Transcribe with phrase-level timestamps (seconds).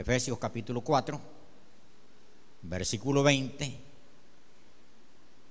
[0.00, 1.20] Efesios capítulo 4,
[2.62, 3.76] versículo 20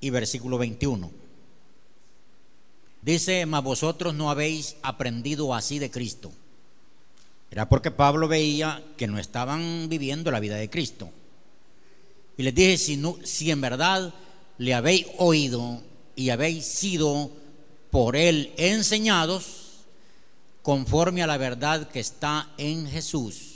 [0.01, 1.11] y versículo 21.
[3.03, 6.31] Dice, mas vosotros no habéis aprendido así de Cristo.
[7.51, 11.11] Era porque Pablo veía que no estaban viviendo la vida de Cristo.
[12.35, 14.15] Y les dije, si, si en verdad
[14.57, 15.83] le habéis oído
[16.15, 17.29] y habéis sido
[17.91, 19.85] por él enseñados
[20.63, 23.48] conforme a la verdad que está en Jesús.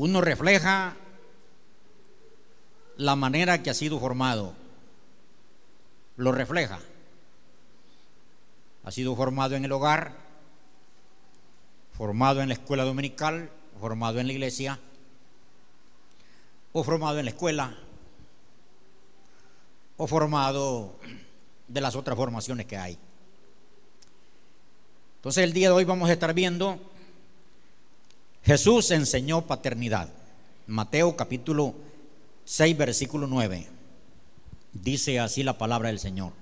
[0.00, 0.96] Uno refleja
[2.96, 4.54] la manera que ha sido formado.
[6.16, 6.78] Lo refleja.
[8.82, 10.14] Ha sido formado en el hogar,
[11.92, 14.78] formado en la escuela dominical, formado en la iglesia,
[16.72, 17.76] o formado en la escuela,
[19.98, 20.94] o formado
[21.68, 22.96] de las otras formaciones que hay.
[25.16, 26.89] Entonces el día de hoy vamos a estar viendo,
[28.42, 30.08] Jesús enseñó paternidad.
[30.66, 31.74] Mateo capítulo
[32.44, 33.66] 6, versículo 9.
[34.72, 36.32] Dice así la palabra del Señor.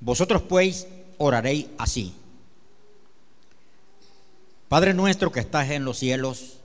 [0.00, 0.86] Vosotros pues
[1.18, 2.14] oraréis así.
[4.68, 6.58] Padre nuestro que estás en los cielos,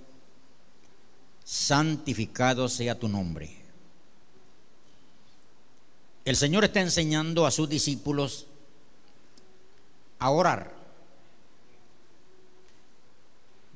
[1.43, 3.55] santificado sea tu nombre.
[6.23, 8.45] El Señor está enseñando a sus discípulos
[10.19, 10.74] a orar.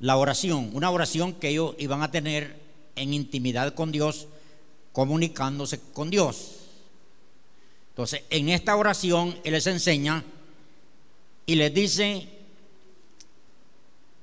[0.00, 2.58] La oración, una oración que ellos iban a tener
[2.96, 4.26] en intimidad con Dios,
[4.92, 6.56] comunicándose con Dios.
[7.90, 10.24] Entonces, en esta oración Él les enseña
[11.46, 12.28] y les dice,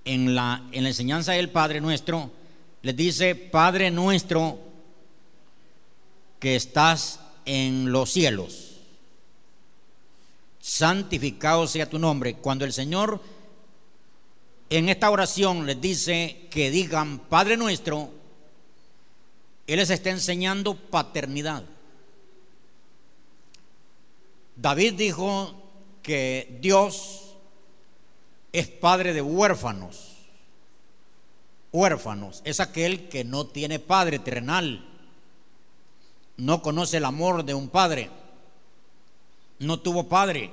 [0.06, 2.32] en la, en la enseñanza del Padre nuestro,
[2.82, 4.60] les dice, Padre nuestro
[6.40, 8.78] que estás en los cielos,
[10.60, 12.36] santificado sea tu nombre.
[12.36, 13.22] Cuando el Señor
[14.70, 18.10] en esta oración les dice que digan Padre nuestro,
[19.66, 21.64] Él les está enseñando paternidad.
[24.56, 25.54] David dijo
[26.02, 27.36] que Dios
[28.52, 30.16] es padre de huérfanos.
[31.72, 34.84] Huérfanos es aquel que no tiene padre terrenal,
[36.38, 38.10] no conoce el amor de un padre,
[39.60, 40.50] no tuvo padre.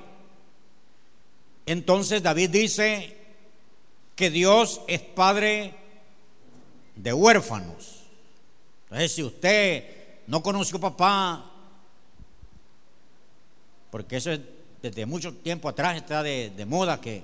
[1.65, 3.24] Entonces David dice
[4.15, 5.75] que Dios es padre
[6.95, 8.03] de huérfanos.
[8.85, 9.83] Entonces si usted
[10.27, 11.51] no conoció papá,
[13.91, 14.39] porque eso es
[14.81, 17.23] desde mucho tiempo atrás está de, de moda que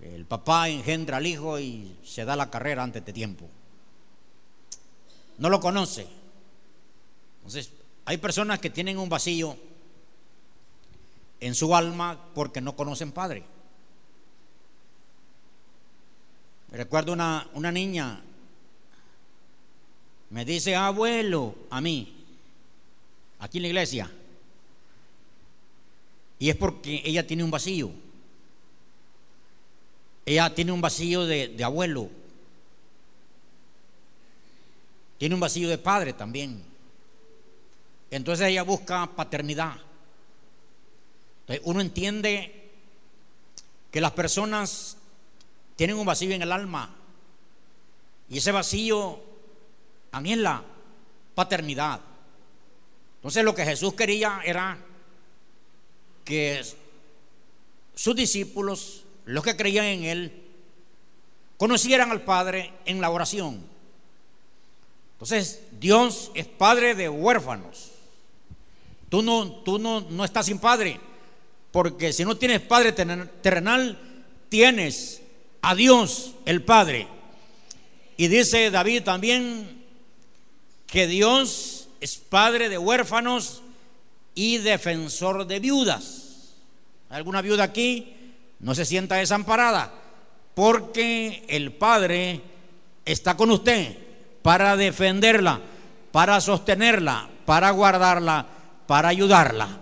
[0.00, 3.48] el papá engendra al hijo y se da la carrera antes de tiempo.
[5.38, 6.06] No lo conoce.
[7.36, 7.70] Entonces,
[8.04, 9.56] hay personas que tienen un vacío
[11.40, 13.44] en su alma porque no conocen padre.
[16.72, 18.18] Recuerdo una, una niña,
[20.30, 22.24] me dice abuelo a mí,
[23.40, 24.10] aquí en la iglesia.
[26.38, 27.90] Y es porque ella tiene un vacío.
[30.24, 32.08] Ella tiene un vacío de, de abuelo.
[35.18, 36.64] Tiene un vacío de padre también.
[38.10, 39.76] Entonces ella busca paternidad.
[41.42, 42.70] Entonces uno entiende
[43.90, 44.96] que las personas
[45.76, 46.94] tienen un vacío en el alma.
[48.28, 49.20] Y ese vacío
[50.12, 50.62] la
[51.34, 52.00] paternidad.
[53.16, 54.78] Entonces lo que Jesús quería era
[56.24, 56.62] que
[57.94, 60.42] sus discípulos, los que creían en Él,
[61.56, 63.64] conocieran al Padre en la oración.
[65.12, 67.92] Entonces, Dios es Padre de huérfanos.
[69.08, 70.98] Tú no, tú no, no estás sin Padre,
[71.70, 73.98] porque si no tienes Padre terrenal,
[74.48, 75.21] tienes
[75.62, 77.06] a Dios el Padre.
[78.16, 79.84] Y dice David también
[80.86, 83.62] que Dios es Padre de huérfanos
[84.34, 86.54] y defensor de viudas.
[87.08, 88.16] ¿Alguna viuda aquí?
[88.60, 89.92] No se sienta desamparada,
[90.54, 92.40] porque el Padre
[93.04, 93.96] está con usted
[94.42, 95.60] para defenderla,
[96.10, 98.46] para sostenerla, para guardarla,
[98.86, 99.80] para ayudarla.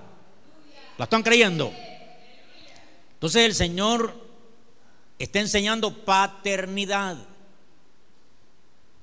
[0.99, 1.73] ¿La están creyendo?
[3.15, 4.30] Entonces el Señor
[5.25, 7.17] está enseñando paternidad,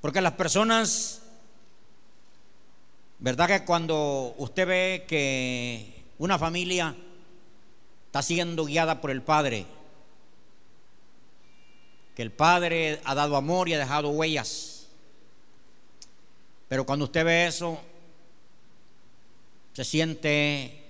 [0.02, 1.22] porque las personas
[3.20, 6.96] ¿Verdad que cuando usted ve que una familia
[8.06, 9.66] está siendo guiada por el Padre,
[12.16, 14.88] que el Padre ha dado amor y ha dejado huellas,
[16.68, 17.80] pero cuando usted ve eso,
[19.74, 20.84] se siente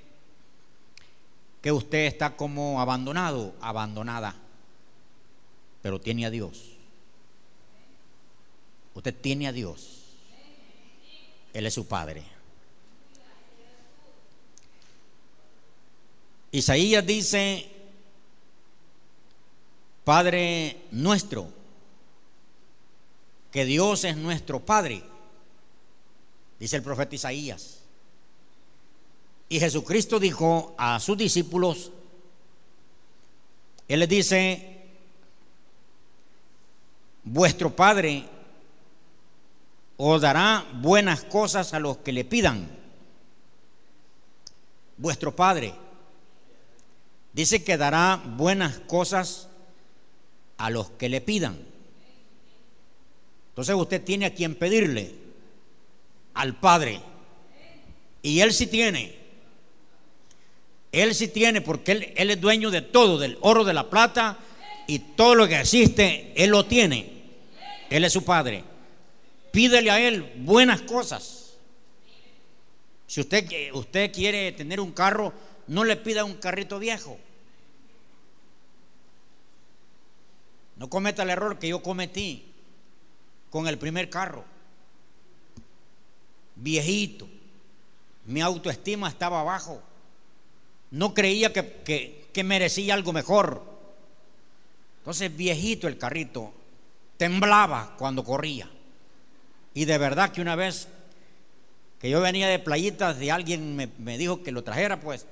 [1.61, 4.35] que usted está como abandonado, abandonada,
[5.81, 6.73] pero tiene a Dios.
[8.93, 10.03] Usted tiene a Dios.
[11.53, 12.23] Él es su Padre.
[16.51, 17.69] Isaías dice,
[20.03, 21.49] Padre nuestro,
[23.51, 25.03] que Dios es nuestro Padre,
[26.59, 27.81] dice el profeta Isaías.
[29.49, 31.91] Y Jesucristo dijo a sus discípulos,
[33.87, 34.76] Él les dice,
[37.31, 38.23] vuestro Padre
[39.97, 42.67] os dará buenas cosas a los que le pidan.
[44.97, 45.73] Vuestro Padre
[47.33, 49.47] dice que dará buenas cosas
[50.57, 51.57] a los que le pidan.
[53.49, 55.13] Entonces usted tiene a quien pedirle,
[56.33, 57.01] al Padre.
[58.21, 59.17] Y Él sí tiene.
[60.91, 64.37] Él sí tiene porque él, él, es dueño de todo, del oro, de la plata
[64.87, 67.16] y todo lo que existe, Él lo tiene.
[67.89, 68.63] Él es su Padre.
[69.51, 71.55] Pídele a Él buenas cosas.
[73.07, 75.33] Si usted, usted quiere tener un carro,
[75.67, 77.17] no le pida un carrito viejo.
[80.75, 82.45] No cometa el error que yo cometí
[83.49, 84.43] con el primer carro.
[86.55, 87.27] Viejito.
[88.25, 89.81] Mi autoestima estaba abajo.
[90.91, 93.63] No creía que, que merecía algo mejor.
[94.99, 96.53] Entonces, viejito el carrito.
[97.17, 98.69] Temblaba cuando corría.
[99.73, 100.87] Y de verdad que una vez
[101.99, 105.25] que yo venía de playitas de alguien me, me, dijo que lo trajera, pues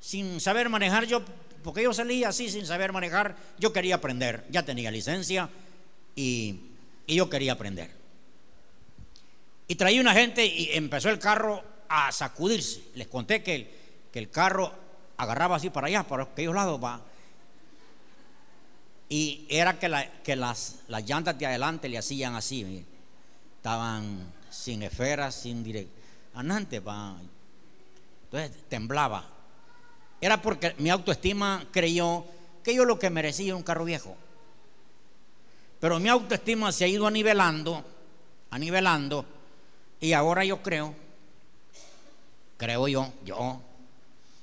[0.00, 1.22] sin saber manejar yo,
[1.62, 5.48] porque yo salía así sin saber manejar, yo quería aprender, ya tenía licencia
[6.14, 6.60] y,
[7.06, 7.90] y yo quería aprender.
[9.68, 12.82] Y traía una gente y empezó el carro a sacudirse.
[12.94, 13.68] Les conté que el,
[14.12, 14.72] que el carro
[15.16, 17.02] agarraba así para allá, para aquellos lados, va,
[19.12, 19.88] y era que,
[20.36, 22.86] las, llantas de adelante le hacían así,
[23.56, 25.92] estaban sin esferas, sin directo.
[26.32, 26.80] Antes,
[28.24, 29.28] entonces temblaba.
[30.20, 32.24] Era porque mi autoestima creyó
[32.62, 34.16] que yo lo que merecía era un carro viejo.
[35.80, 37.84] Pero mi autoestima se ha ido anivelando,
[38.50, 39.24] anivelando,
[39.98, 40.94] y ahora yo creo,
[42.56, 43.60] creo yo, yo,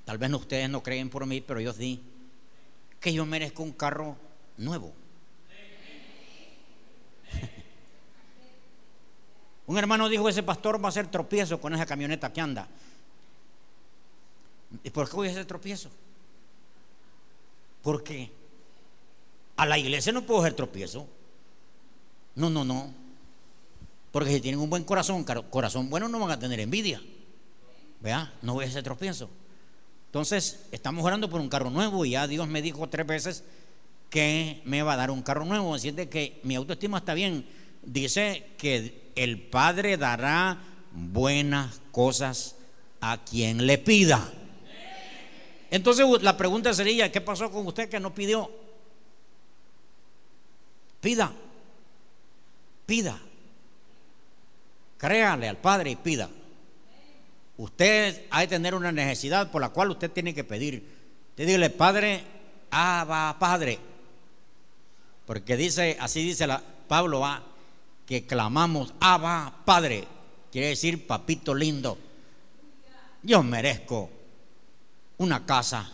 [0.03, 2.01] tal vez ustedes no creen por mí, pero yo sí,
[2.99, 4.26] que yo merezco un carro
[4.57, 4.93] nuevo.
[9.67, 12.67] Un hermano dijo, ese pastor va a hacer tropiezo con esa camioneta que anda.
[14.83, 15.89] ¿Y por qué voy a hacer tropiezo?
[17.83, 18.31] Porque
[19.57, 21.07] a la iglesia no puedo hacer tropiezo.
[22.35, 22.93] No, no, no.
[24.11, 27.01] Porque si tienen un buen corazón, corazón bueno, no van a tener envidia.
[27.99, 29.29] Vea, no voy a hacer tropiezo.
[30.05, 33.43] Entonces, estamos orando por un carro nuevo y ya Dios me dijo tres veces
[34.09, 35.75] que me va a dar un carro nuevo.
[35.75, 37.45] Así de que mi autoestima está bien.
[37.83, 40.61] Dice que el Padre dará
[40.91, 42.55] buenas cosas
[43.01, 44.31] a quien le pida.
[45.69, 48.49] Entonces la pregunta sería, ¿qué pasó con usted que no pidió?
[51.01, 51.31] Pida,
[52.85, 53.19] pida.
[54.97, 56.29] Créale al Padre y pida.
[57.57, 60.83] Usted ha de tener una necesidad por la cual usted tiene que pedir.
[61.29, 62.23] Usted dile, Padre,
[62.71, 63.79] ah, Padre,
[65.27, 67.43] porque dice, así dice la, Pablo va,
[68.05, 70.07] que clamamos, Abba, Padre,
[70.49, 71.97] quiere decir papito lindo.
[73.21, 74.09] Yo merezco
[75.17, 75.91] una casa,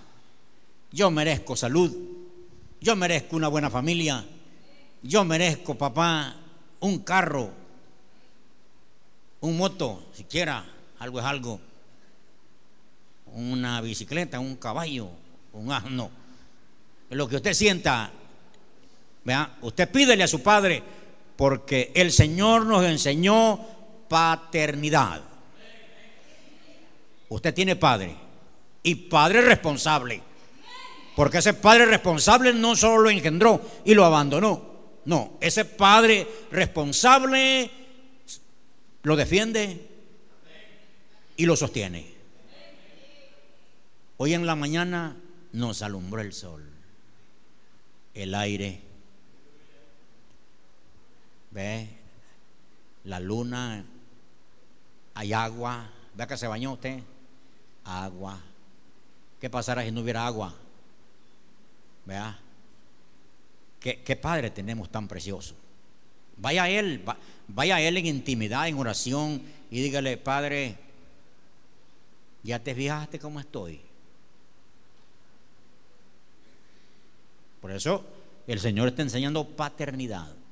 [0.92, 1.92] yo merezco salud,
[2.80, 4.24] yo merezco una buena familia,
[5.02, 6.36] yo merezco, papá,
[6.82, 7.50] un carro,
[9.42, 10.64] un moto, siquiera,
[11.00, 11.60] algo es algo,
[13.34, 15.10] una bicicleta, un caballo,
[15.54, 16.12] un asno.
[17.10, 18.12] Lo que usted sienta
[19.24, 20.84] Vea, usted pídele a su padre
[21.36, 23.60] porque el Señor nos enseñó
[24.08, 25.22] paternidad.
[27.30, 28.16] Usted tiene padre
[28.84, 30.22] y padre responsable.
[31.16, 34.74] Porque ese padre responsable no solo lo engendró y lo abandonó.
[35.06, 37.70] No, ese padre responsable
[39.04, 39.90] lo defiende
[41.38, 42.14] y lo sostiene.
[44.18, 45.18] Hoy en la mañana
[45.52, 46.64] nos alumbró el sol,
[48.14, 48.82] el aire
[51.54, 51.88] Ve,
[53.04, 53.86] la luna,
[55.14, 55.90] hay agua.
[56.16, 57.00] Vea que se bañó usted.
[57.86, 58.40] Agua.
[59.40, 60.54] ¿Qué pasará si no hubiera agua?
[62.06, 62.40] Vea.
[63.80, 65.56] ¿Qué, qué padre tenemos tan precioso?
[66.38, 67.04] Vaya a Él,
[67.48, 70.78] vaya a Él en intimidad, en oración y dígale, Padre,
[72.42, 73.82] ¿ya te fijaste cómo estoy?
[77.62, 78.04] Por eso
[78.48, 80.43] el Señor está enseñando paternidad.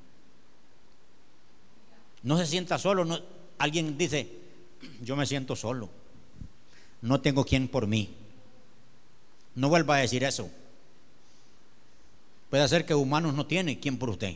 [2.23, 3.21] No se sienta solo.
[3.57, 4.29] Alguien dice,
[5.01, 5.89] yo me siento solo.
[7.01, 8.15] No tengo quien por mí.
[9.55, 10.49] No vuelva a decir eso.
[12.49, 14.35] Puede ser que humanos no tiene quien por usted.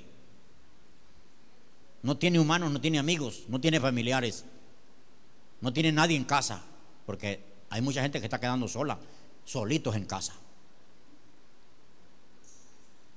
[2.01, 4.45] No tiene humanos, no tiene amigos, no tiene familiares.
[5.61, 6.63] No tiene nadie en casa.
[7.05, 8.97] Porque hay mucha gente que está quedando sola,
[9.43, 10.33] solitos en casa.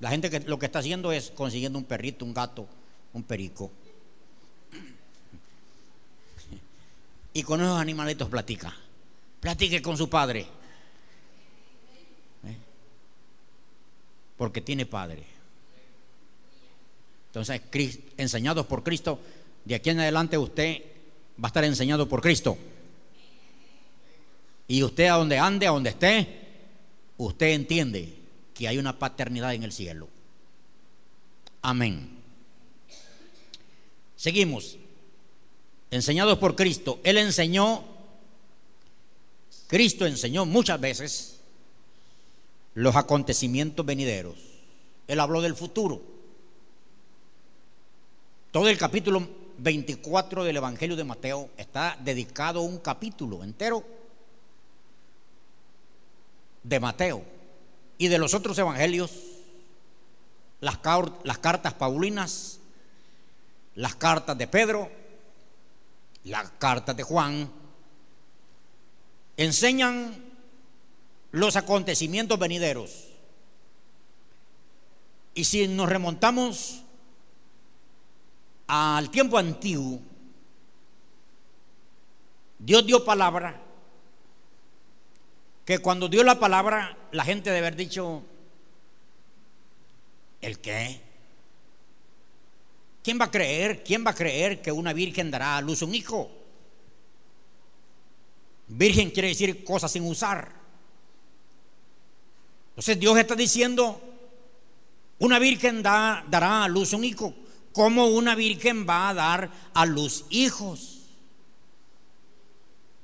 [0.01, 2.67] La gente que lo que está haciendo es consiguiendo un perrito, un gato,
[3.13, 3.71] un perico.
[7.38, 8.75] Y con esos animalitos platica.
[9.38, 10.40] Platique con su padre.
[12.45, 12.57] ¿Eh?
[14.37, 15.23] Porque tiene padre.
[17.28, 17.62] Entonces,
[18.16, 19.21] enseñados por Cristo,
[19.64, 20.83] de aquí en adelante usted
[21.40, 22.59] va a estar enseñado por Cristo.
[24.66, 26.40] Y usted a donde ande, a donde esté,
[27.18, 28.16] usted entiende
[28.52, 30.09] que hay una paternidad en el cielo.
[31.62, 32.18] Amén.
[34.16, 34.76] Seguimos.
[35.90, 37.00] Enseñados por Cristo.
[37.02, 37.85] Él enseñó,
[39.66, 41.40] Cristo enseñó muchas veces
[42.75, 44.37] los acontecimientos venideros.
[45.07, 46.02] Él habló del futuro.
[48.52, 49.26] Todo el capítulo
[49.59, 53.85] 24 del Evangelio de Mateo está dedicado a un capítulo entero
[56.62, 57.25] de Mateo
[57.99, 59.11] y de los otros evangelios,
[60.61, 60.78] las,
[61.25, 62.61] las cartas paulinas,
[63.75, 64.90] las cartas de Pedro,
[66.29, 67.51] las cartas de Juan,
[69.37, 70.25] enseñan
[71.33, 73.09] los acontecimientos venideros.
[75.35, 76.83] Y si nos remontamos
[78.67, 80.01] al tiempo antiguo,
[82.59, 83.63] Dios dio palabra
[85.65, 88.23] que cuando dio la palabra, la gente debe haber dicho,
[90.41, 91.08] ¿el qué?
[93.09, 93.83] ¿Quién va a creer?
[93.83, 96.31] ¿Quién va a creer que una virgen dará a luz un hijo?
[98.67, 100.53] Virgen quiere decir cosas sin usar.
[102.69, 103.99] Entonces Dios está diciendo,
[105.21, 107.35] una virgen da, dará a luz un hijo.
[107.73, 111.07] ¿Cómo una virgen va a dar a luz hijos?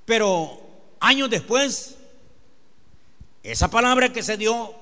[0.05, 0.61] Pero
[1.01, 1.97] años después,
[3.43, 4.75] esa palabra que se dio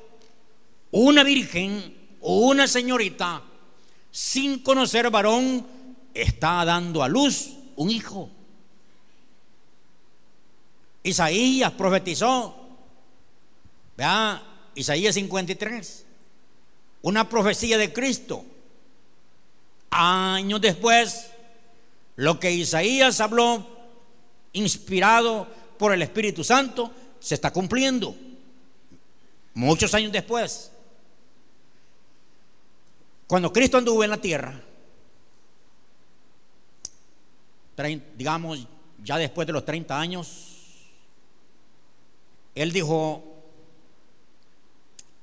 [0.91, 3.45] una virgen una señorita
[4.13, 5.67] sin conocer varón
[6.15, 8.31] está dando a luz un hijo.
[11.03, 12.55] Isaías profetizó,
[13.97, 14.43] vea,
[14.75, 16.05] Isaías 53,
[17.03, 18.45] una profecía de Cristo.
[19.91, 21.27] Años después,
[22.17, 23.67] lo que Isaías habló,
[24.53, 28.15] inspirado por el Espíritu Santo, se está cumpliendo
[29.55, 30.72] muchos años después,
[33.33, 34.61] cuando Cristo anduvo en la tierra,
[38.15, 38.69] digamos,
[39.03, 40.85] ya después de los 30 años,
[42.55, 43.25] Él dijo,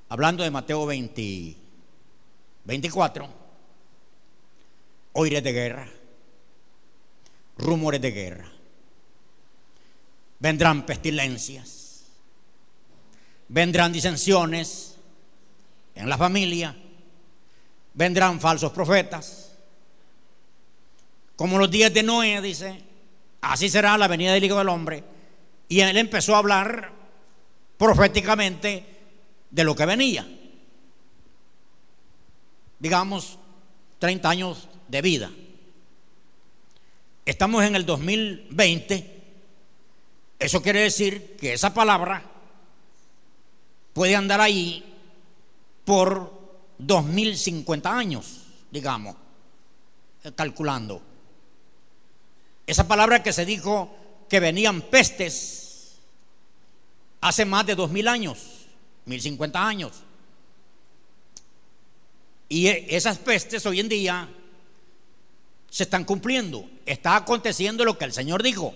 [0.08, 1.56] hablando de Mateo 20,
[2.64, 3.28] 24,
[5.12, 5.88] oiré de guerra,
[7.58, 8.50] rumores de guerra,
[10.40, 12.06] vendrán pestilencias
[13.46, 14.96] vendrán disensiones
[15.94, 16.76] en la familia,
[18.00, 19.52] vendrán falsos profetas,
[21.36, 22.82] como los días de Noé, dice,
[23.42, 25.04] así será la venida del Hijo del Hombre.
[25.68, 26.92] Y él empezó a hablar
[27.76, 28.86] proféticamente
[29.50, 30.26] de lo que venía.
[32.78, 33.38] Digamos,
[33.98, 35.30] 30 años de vida.
[37.26, 39.22] Estamos en el 2020.
[40.38, 42.22] Eso quiere decir que esa palabra
[43.92, 44.96] puede andar ahí
[45.84, 46.39] por
[46.80, 49.16] 2050 años, digamos,
[50.24, 51.02] eh, calculando.
[52.66, 53.94] Esa palabra que se dijo
[54.28, 55.96] que venían pestes
[57.20, 58.38] hace más de 2000 años,
[59.04, 59.92] 1050 años.
[62.48, 64.28] Y e, esas pestes hoy en día
[65.68, 66.68] se están cumpliendo.
[66.86, 68.74] Está aconteciendo lo que el Señor dijo,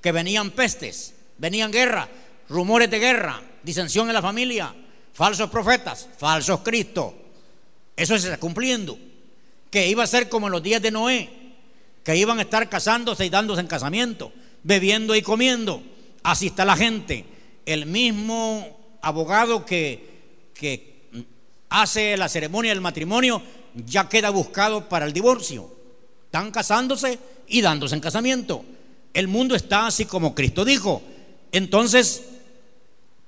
[0.00, 2.08] que venían pestes, venían guerra,
[2.48, 4.74] rumores de guerra, disensión en la familia,
[5.18, 7.12] falsos profetas, falsos Cristos.
[7.96, 8.96] Eso se está cumpliendo.
[9.68, 11.28] Que iba a ser como en los días de Noé,
[12.04, 14.32] que iban a estar casándose y dándose en casamiento,
[14.62, 15.82] bebiendo y comiendo.
[16.22, 17.24] Así está la gente.
[17.66, 21.02] El mismo abogado que, que
[21.68, 23.42] hace la ceremonia del matrimonio
[23.74, 25.68] ya queda buscado para el divorcio.
[26.26, 28.64] Están casándose y dándose en casamiento.
[29.12, 31.02] El mundo está así como Cristo dijo.
[31.50, 32.22] Entonces,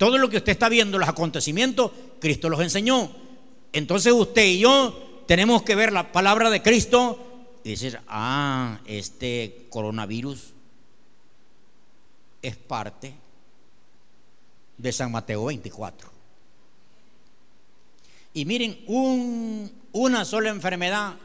[0.01, 1.91] todo lo que usted está viendo, los acontecimientos,
[2.21, 3.11] Cristo los enseñó.
[3.71, 7.23] Entonces usted y yo tenemos que ver la palabra de Cristo
[7.63, 10.55] y decir, ah, este coronavirus
[12.41, 13.13] es parte
[14.79, 16.09] de San Mateo 24.
[18.33, 18.83] Y miren,
[19.93, 21.17] una sola enfermedad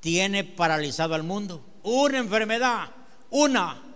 [0.00, 1.64] tiene paralizado al mundo.
[1.84, 2.90] Una enfermedad,
[3.30, 3.89] una.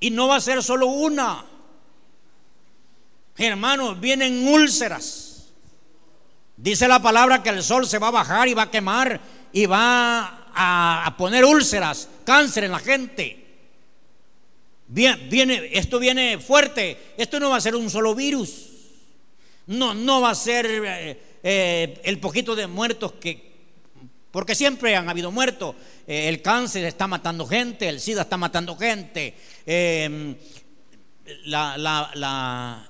[0.00, 1.44] Y no va a ser solo una.
[3.36, 5.28] Hermanos, vienen úlceras.
[6.56, 9.20] Dice la palabra que el sol se va a bajar y va a quemar
[9.52, 13.46] y va a, poner úlceras, cáncer en la gente.
[14.88, 17.14] Bien, viene, esto viene fuerte.
[17.16, 18.70] Esto no va a ser un solo virus.
[19.66, 23.47] No, no va a ser eh, eh, el poquito de muertos que,
[24.38, 25.74] porque siempre han habido muertos.
[26.06, 29.36] Eh, el cáncer está matando gente, el SIDA está matando gente.
[29.66, 30.36] Em,
[31.46, 32.88] la, la, la,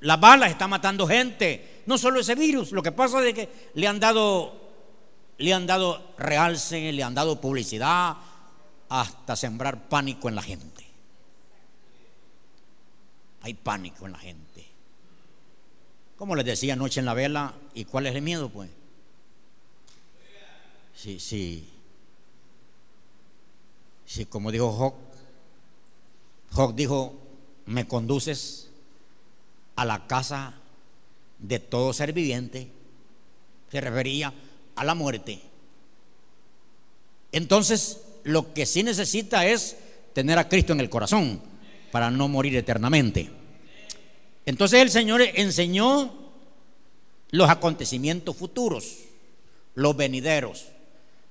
[0.00, 1.82] la bala está matando gente.
[1.84, 2.72] No solo ese virus.
[2.72, 4.58] Lo que pasa es que le han dado,
[5.36, 8.16] le han dado realce, le han dado publicidad,
[8.88, 10.86] hasta sembrar pánico en la gente.
[13.42, 14.66] Hay pánico en la gente.
[16.16, 18.70] Como les decía anoche en la vela, ¿y cuál es el miedo, pues?
[21.04, 21.68] Sí, sí.
[24.06, 24.94] Sí, como dijo Job,
[26.50, 27.12] Job dijo,
[27.66, 28.70] me conduces
[29.76, 30.54] a la casa
[31.38, 32.70] de todo ser viviente.
[33.70, 34.32] Se refería
[34.76, 35.42] a la muerte.
[37.32, 39.76] Entonces, lo que sí necesita es
[40.14, 41.42] tener a Cristo en el corazón
[41.92, 43.30] para no morir eternamente.
[44.46, 46.14] Entonces el Señor enseñó
[47.30, 49.00] los acontecimientos futuros,
[49.74, 50.68] los venideros.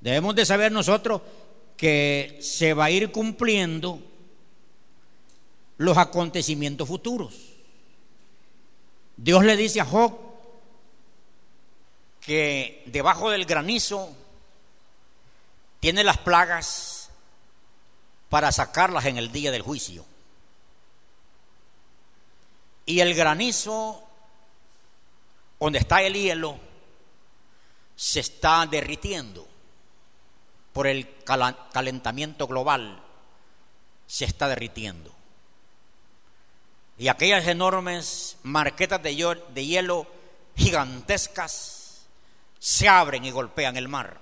[0.04, 1.22] Debemos de saber nosotros
[1.78, 4.02] que se va a ir cumpliendo
[5.78, 7.34] los acontecimientos futuros.
[9.16, 10.14] Dios le dice a Job
[12.20, 14.14] que debajo del granizo
[15.80, 17.10] tiene las plagas
[18.28, 20.04] para sacarlas en el día del juicio.
[22.86, 24.04] Y el granizo,
[25.62, 26.60] donde está el hielo,
[27.96, 29.53] se está derritiendo
[30.74, 33.02] por el calentamiento global
[34.08, 35.14] se está derritiendo.
[36.98, 39.16] Y aquellas enormes marquetas de
[39.66, 40.08] hielo
[40.56, 42.06] gigantescas
[42.60, 44.20] se abren y golpean el mar.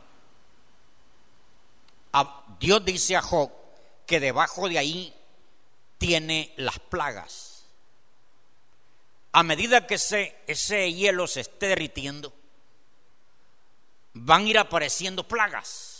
[2.59, 3.49] Dios dice a Job
[4.05, 5.13] que debajo de ahí
[5.97, 7.63] tiene las plagas.
[9.31, 12.33] A medida que ese, ese hielo se esté derritiendo,
[14.13, 15.90] van a ir apareciendo plagas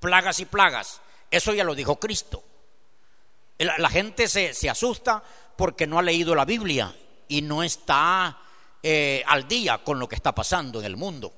[0.00, 1.00] plagas y plagas.
[1.30, 2.42] Eso ya lo dijo Cristo.
[3.58, 5.22] La, gente se, se, asusta
[5.56, 6.94] porque no ha leído la Biblia
[7.26, 8.38] y no está
[8.82, 11.32] eh, al día con lo que está pasando en el mundo.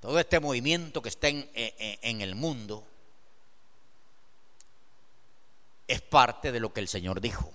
[0.00, 2.86] Todo este movimiento que está en, eh, eh, en el mundo
[5.88, 7.52] es parte de lo que el Señor dijo.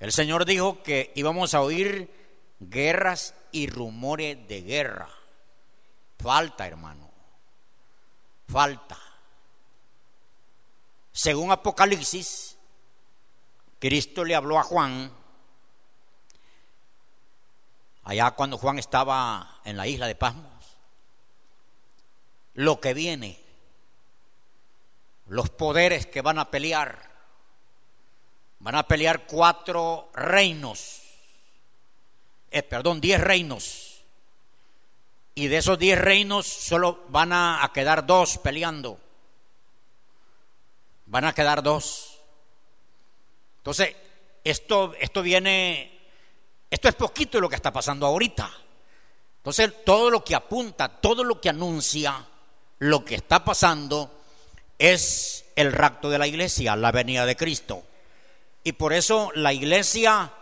[0.00, 2.10] El Señor dijo que íbamos a oír
[2.60, 5.08] guerras y rumores de guerra.
[6.18, 7.08] Falta, hermano.
[8.48, 8.98] Falta.
[11.12, 12.56] Según Apocalipsis,
[13.78, 15.12] Cristo le habló a Juan,
[18.04, 20.76] allá cuando Juan estaba en la isla de Pasmos,
[22.54, 23.40] lo que viene,
[25.26, 27.10] los poderes que van a pelear,
[28.60, 31.02] van a pelear cuatro reinos,
[32.50, 33.87] eh, perdón, diez reinos
[35.38, 38.98] y de esos diez reinos solo van a, quedar dos peleando.
[41.06, 42.18] Van a quedar dos.
[43.58, 43.94] Entonces,
[44.42, 45.96] esto, esto viene,
[46.68, 48.50] esto es poquito de lo que está pasando ahorita.
[49.36, 52.26] Entonces, todo lo que apunta, todo lo que anuncia
[52.80, 54.10] lo que está pasando
[54.76, 57.84] es el rapto de la iglesia, la venida de Cristo.
[58.64, 60.32] Y por eso la iglesia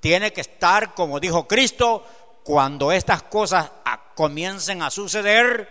[0.00, 2.02] tiene que estar, como dijo Cristo,
[2.44, 3.70] cuando estas cosas
[4.18, 5.68] comiencen a suceder,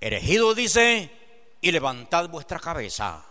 [0.00, 1.10] elegido dice,
[1.60, 3.22] y levantad vuestra cabeza.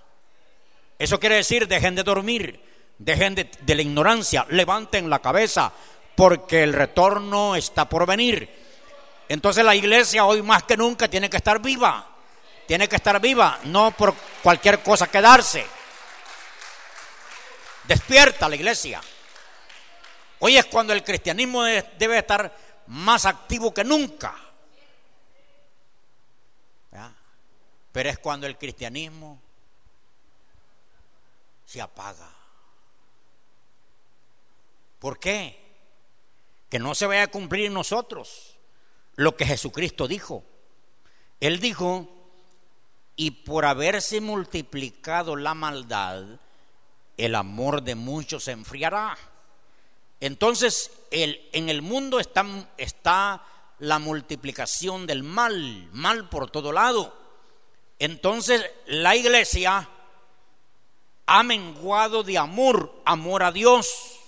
[1.00, 2.64] Eso quiere decir, dejen de dormir,
[3.00, 5.74] dejen de, de la ignorancia, levanten la cabeza,
[6.16, 8.48] porque el retorno está por venir.
[9.30, 12.08] Entonces la iglesia hoy más que nunca tiene que estar viva,
[12.68, 15.66] tiene que estar viva, no por cualquier cosa quedarse.
[17.86, 19.02] Despierta la iglesia.
[20.38, 24.36] Hoy es cuando el cristianismo debe estar más activo que nunca.
[27.92, 29.40] Pero es cuando el cristianismo
[31.66, 32.30] se apaga.
[35.00, 35.66] ¿Por qué?
[36.70, 38.58] que no se vaya a cumplir en nosotros
[39.16, 40.44] lo que Jesucristo dijo.
[41.40, 42.10] Él dijo,
[43.16, 46.26] y por haberse multiplicado la maldad,
[47.18, 49.18] el amor de muchos se enfriará.
[50.20, 53.44] Entonces, en el mundo está
[53.80, 57.16] la multiplicación del mal, mal por todo lado.
[58.00, 59.90] Entonces, la iglesia
[61.26, 64.20] ha menguado de amor, amor a Dios.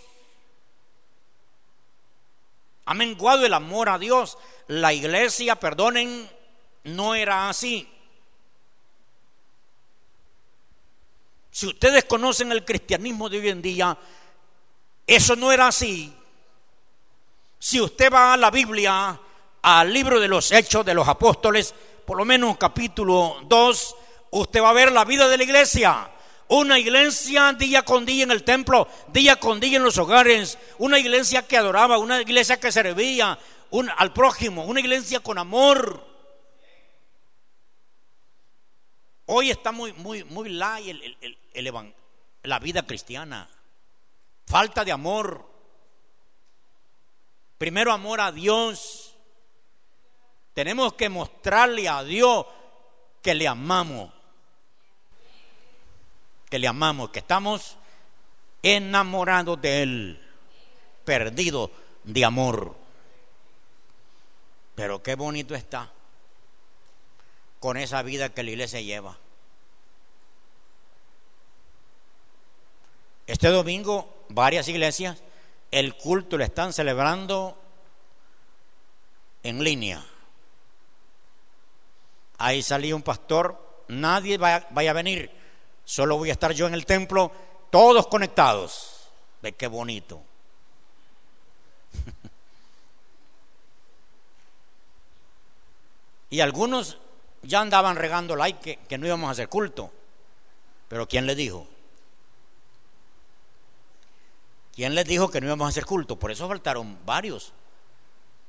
[2.85, 4.37] Ha menguado el amor a Dios.
[4.67, 6.29] La iglesia, perdonen,
[6.83, 7.89] no era así.
[11.51, 13.97] Si ustedes conocen el cristianismo de hoy en día,
[15.07, 16.13] eso no era así.
[17.57, 19.17] Si usted va a la Biblia,
[19.61, 21.73] al libro de los Hechos de los Apóstoles,
[22.05, 23.95] por lo menos capítulo 2,
[24.31, 26.11] usted va a ver la vida de la iglesia.
[26.49, 30.99] Una iglesia día con día en el templo, día con día en los hogares, una
[30.99, 33.37] iglesia que adoraba, una iglesia que servía
[33.97, 36.05] al prójimo, una iglesia con amor.
[39.25, 40.95] Hoy está muy, muy, muy light
[42.43, 43.49] la vida cristiana.
[44.47, 45.45] Falta de amor.
[47.59, 49.15] Primero amor a Dios.
[50.53, 52.45] Tenemos que mostrarle a Dios
[53.21, 54.11] que le amamos
[56.49, 57.77] que le amamos, que estamos
[58.63, 60.21] enamorados de Él,
[61.03, 61.71] perdidos
[62.03, 62.75] de amor.
[64.75, 65.91] Pero qué bonito está
[67.59, 69.17] con esa vida que la iglesia lleva.
[73.25, 75.23] Este domingo varias iglesias
[75.71, 77.57] el culto lo están celebrando
[79.43, 80.03] en línea.
[82.37, 85.37] Ahí salió un pastor, nadie vaya, vaya a venir
[85.87, 87.31] Solo voy a estar yo en el templo,
[87.69, 89.07] todos conectados.
[89.41, 90.21] Ve qué bonito.
[96.29, 96.97] y algunos
[97.41, 99.89] ya andaban regando like que, que no íbamos a hacer culto.
[100.89, 101.65] Pero ¿quién les dijo?
[104.77, 106.19] ¿Quién les dijo que no íbamos a hacer culto?
[106.19, 107.51] Por eso faltaron varios.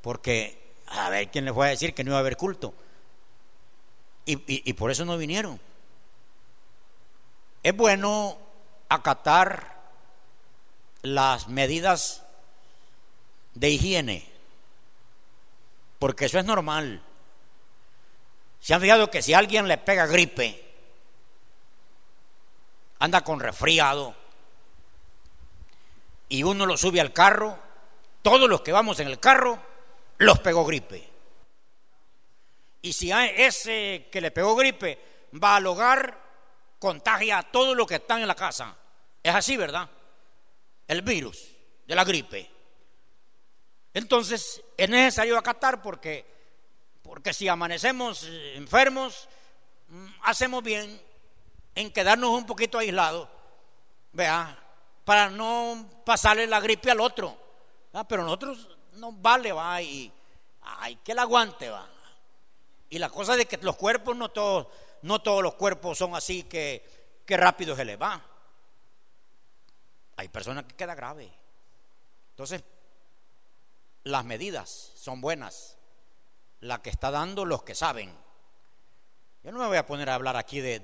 [0.02, 2.74] Porque, a ver, ¿quién les fue a decir que no iba a haber culto?
[4.26, 5.58] y por eso no vinieron.
[7.62, 8.36] Es bueno
[8.90, 9.74] acatar
[11.00, 12.22] las medidas
[13.54, 14.30] de higiene,
[15.98, 17.00] porque eso es normal.
[18.60, 20.62] Se han fijado que si alguien le pega gripe,
[22.98, 24.14] anda con resfriado,
[26.28, 27.58] y uno lo sube al carro,
[28.22, 29.58] todos los que vamos en el carro,
[30.18, 31.08] los pegó gripe.
[32.82, 34.98] Y si ese que le pegó gripe
[35.42, 36.18] va al hogar,
[36.78, 38.76] contagia a todos los que están en la casa.
[39.22, 39.88] Es así, ¿verdad?
[40.86, 41.48] El virus
[41.86, 42.50] de la gripe.
[43.94, 46.24] Entonces es necesario acatar porque,
[47.02, 49.28] porque si amanecemos enfermos,
[49.88, 51.00] mm, hacemos bien
[51.74, 53.28] en quedarnos un poquito aislados,
[54.12, 54.56] vea,
[55.08, 57.34] para no pasarle la gripe al otro.
[58.06, 60.12] Pero nosotros no vale, va, y
[60.60, 61.88] hay que la aguante, va.
[62.90, 64.66] Y la cosa de que los cuerpos no todos
[65.00, 68.22] no todos los cuerpos son así que, que rápido se les va.
[70.16, 71.32] Hay personas que queda grave.
[72.32, 72.62] Entonces,
[74.04, 75.78] las medidas son buenas.
[76.60, 78.14] La que está dando los que saben.
[79.42, 80.80] Yo no me voy a poner a hablar aquí de,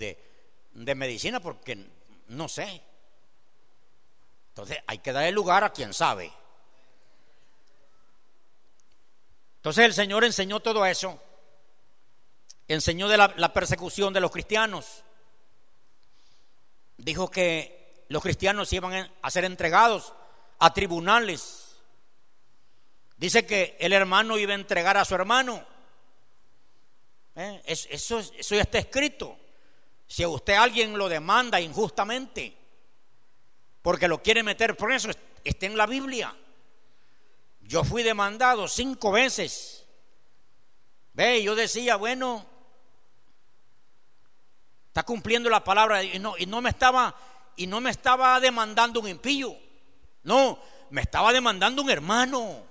[0.72, 1.90] de, medicina porque
[2.28, 2.93] no sé.
[4.54, 6.32] Entonces hay que dar el lugar a quien sabe.
[9.56, 11.20] Entonces el Señor enseñó todo eso
[12.68, 15.02] enseñó de la, persecución de los cristianos.
[16.96, 20.12] Dijo que los cristianos iban a ser entregados
[20.58, 21.76] a tribunales.
[23.16, 25.64] Dice que el hermano iba a entregar a su hermano.
[27.36, 27.62] ¿Eh?
[27.66, 29.36] Eso, eso ya está escrito.
[30.06, 32.56] Si a usted alguien lo demanda injustamente,
[33.84, 35.10] porque lo quiere meter preso,
[35.44, 36.34] está en la Biblia.
[37.60, 39.86] Yo fui demandado cinco veces.
[41.12, 42.46] Ve, yo decía, bueno,
[44.94, 47.12] Está cumpliendo la palabra y no, y no me estaba
[47.56, 49.58] y no me estaba demandando un impío.
[50.22, 50.56] No,
[50.90, 52.62] me estaba demandando un hermano.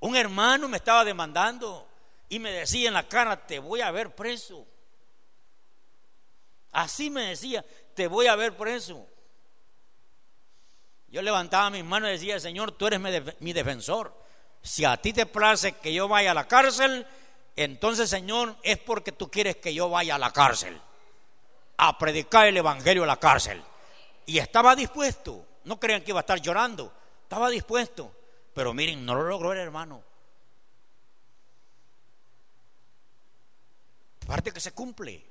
[0.00, 1.88] Un hermano me estaba demandando
[2.28, 4.66] y me decía en la cara, te voy a ver preso.
[6.72, 7.64] Así me decía,
[7.96, 9.06] te voy a ver preso.
[11.08, 13.00] Yo levantaba mis manos y decía, Señor, tú eres
[13.40, 14.14] mi defensor.
[14.62, 17.06] Si a ti te place que yo vaya a la cárcel,
[17.56, 20.78] entonces Señor es porque tú quieres que yo vaya a la cárcel,
[21.78, 23.62] a predicar el Evangelio a la cárcel.
[24.26, 28.12] Y estaba dispuesto, no crean que iba a estar llorando, estaba dispuesto,
[28.52, 30.02] pero miren, no lo logró el hermano.
[34.26, 35.24] Parte que se cumple.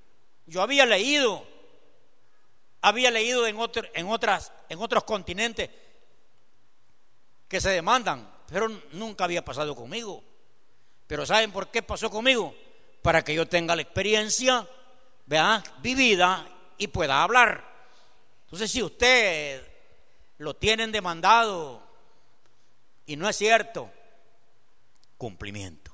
[0.48, 1.46] Yo había leído,
[2.86, 5.72] había leído en, otras, en otros continentes
[7.48, 10.24] que se demandan, pero nunca había pasado conmigo.
[11.08, 12.56] Pero ¿saben por qué pasó conmigo?
[13.02, 14.68] Para que yo tenga la experiencia,
[15.26, 17.64] vea, vivida y pueda hablar.
[18.44, 19.68] Entonces, si usted
[20.38, 21.82] lo tienen demandado
[23.08, 23.92] y no es cierto,
[25.18, 25.92] cumplimiento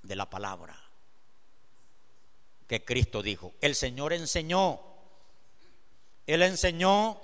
[0.00, 0.80] de la palabra
[2.68, 3.54] que Cristo dijo.
[3.60, 4.87] El Señor enseñó,
[6.28, 7.18] Él enseñó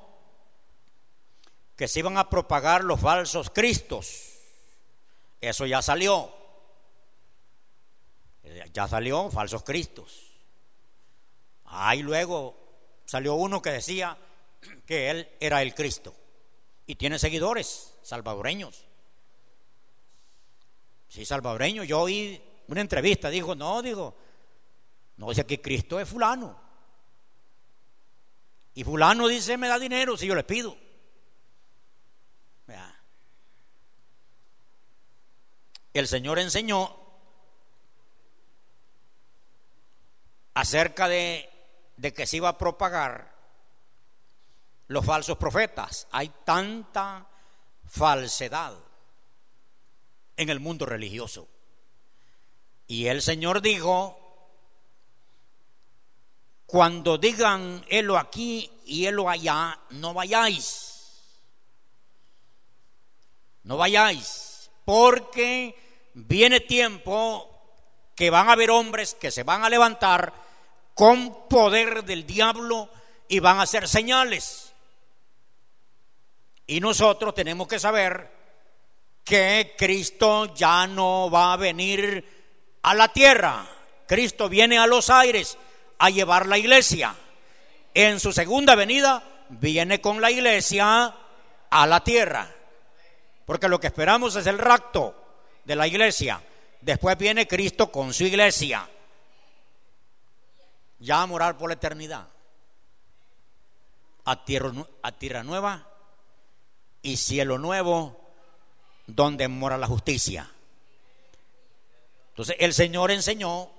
[1.77, 4.31] que se iban a propagar los falsos cristos.
[5.43, 6.33] Eso ya salió.
[8.73, 10.33] Ya salió falsos cristos.
[11.67, 12.57] Ahí luego
[13.05, 14.17] salió uno que decía
[14.87, 16.15] que él era el Cristo.
[16.87, 18.87] Y tiene seguidores salvadoreños.
[21.09, 21.85] Sí, salvadoreño.
[21.85, 24.17] Yo oí una entrevista, dijo, no, digo,
[25.19, 26.64] no dice que Cristo es fulano.
[28.75, 30.77] Y fulano dice, me da dinero si yo le pido.
[35.93, 36.93] El Señor enseñó
[40.55, 41.49] acerca de,
[41.97, 43.33] de que se iba a propagar
[44.89, 46.09] los falsos profetas.
[46.11, 47.29] Hay tanta
[47.87, 48.75] falsedad
[50.37, 51.49] en el mundo religioso.
[52.89, 54.24] Y el Señor dijo,
[56.67, 60.91] cuando digan helo aquí y helo allá, no vayáis.
[63.63, 67.51] No vayáis, porque viene tiempo
[68.15, 70.33] que van a haber hombres que se van a levantar
[70.95, 72.89] con poder del diablo
[73.29, 74.73] y van a hacer señales.
[76.67, 78.31] Y nosotros tenemos que saber
[79.25, 83.67] que Cristo ya no va a venir a la tierra.
[84.07, 85.57] Cristo viene a los aires
[86.05, 87.17] a llevar la iglesia.
[87.95, 91.15] En su segunda venida viene con la iglesia
[91.71, 92.55] a la tierra.
[93.47, 95.15] Porque lo que esperamos es el rapto
[95.65, 96.43] de la iglesia.
[96.83, 98.87] Después viene Cristo con su iglesia.
[100.99, 102.29] Ya a morar por la eternidad.
[104.27, 105.89] A tierra, a tierra nueva
[107.01, 108.21] y cielo nuevo
[109.07, 110.51] donde mora la justicia.
[112.29, 113.71] Entonces el Señor enseñó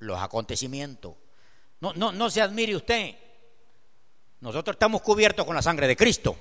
[0.00, 1.14] los acontecimientos.
[1.80, 3.14] No, no, no se admire usted.
[4.40, 6.36] Nosotros estamos cubiertos con la sangre de Cristo.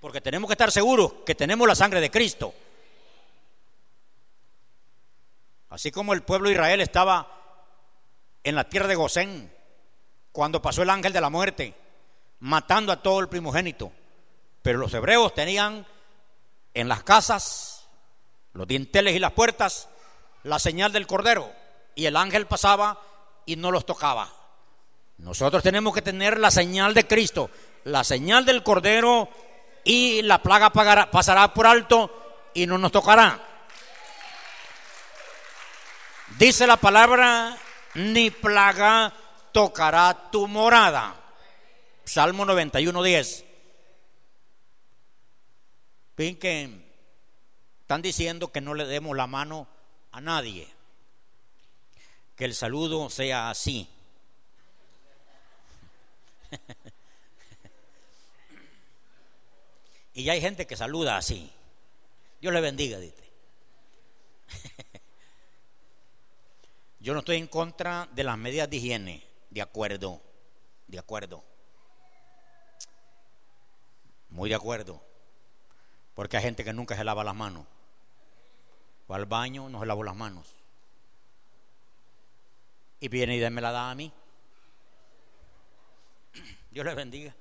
[0.00, 2.54] Porque tenemos que estar seguros que tenemos la sangre de Cristo.
[5.68, 7.40] Así como el pueblo de Israel estaba
[8.42, 9.52] en la tierra de Gosén,
[10.32, 11.74] cuando pasó el ángel de la muerte,
[12.40, 13.92] matando a todo el primogénito.
[14.62, 15.86] Pero los hebreos tenían
[16.74, 17.88] en las casas,
[18.52, 19.88] los dinteles y las puertas,
[20.42, 21.52] la señal del cordero.
[21.94, 23.00] Y el ángel pasaba
[23.50, 24.32] y no los tocaba.
[25.18, 27.50] Nosotros tenemos que tener la señal de Cristo,
[27.84, 29.28] la señal del cordero
[29.82, 30.70] y la plaga
[31.10, 33.40] pasará por alto y no nos tocará.
[36.38, 37.58] Dice la palabra,
[37.94, 39.12] ni plaga
[39.52, 41.16] tocará tu morada.
[42.04, 43.44] Salmo 91, 10.
[46.16, 46.70] Ven que
[47.80, 49.66] están diciendo que no le demos la mano
[50.12, 50.68] a nadie.
[52.40, 53.86] Que el saludo sea así.
[60.14, 61.52] y ya hay gente que saluda así.
[62.40, 63.30] Dios le bendiga, dice.
[67.00, 70.22] Yo no estoy en contra de las medidas de higiene, de acuerdo,
[70.86, 71.44] de acuerdo.
[74.30, 75.02] Muy de acuerdo.
[76.14, 77.66] Porque hay gente que nunca se lava las manos.
[79.10, 80.59] Va al baño, no se lavó las manos.
[83.00, 84.12] Y viene y me la da a mí.
[86.70, 87.34] Dios le bendiga.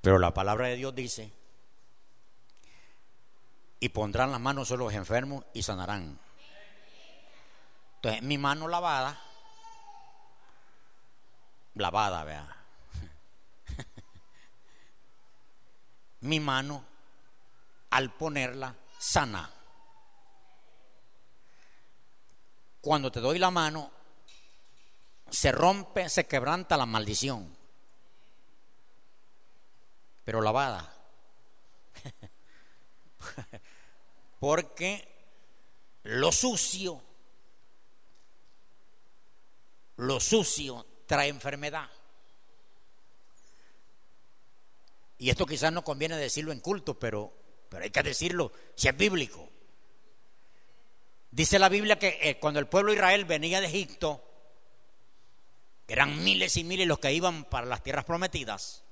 [0.00, 1.32] Pero la palabra de Dios dice,
[3.80, 6.18] y pondrán las manos sobre los enfermos y sanarán.
[7.96, 9.20] Entonces, mi mano lavada,
[11.74, 12.56] lavada, vea,
[16.20, 16.84] mi mano
[17.90, 19.55] al ponerla sana.
[22.86, 23.90] Cuando te doy la mano,
[25.28, 27.52] se rompe, se quebranta la maldición,
[30.24, 30.94] pero lavada.
[34.38, 35.04] Porque
[36.04, 37.02] lo sucio,
[39.96, 41.90] lo sucio trae enfermedad.
[45.18, 47.32] Y esto quizás no conviene decirlo en culto, pero,
[47.68, 49.55] pero hay que decirlo si es bíblico.
[51.36, 54.24] Dice la Biblia que eh, cuando el pueblo de Israel venía de Egipto,
[55.86, 58.84] eran miles y miles los que iban para las tierras prometidas,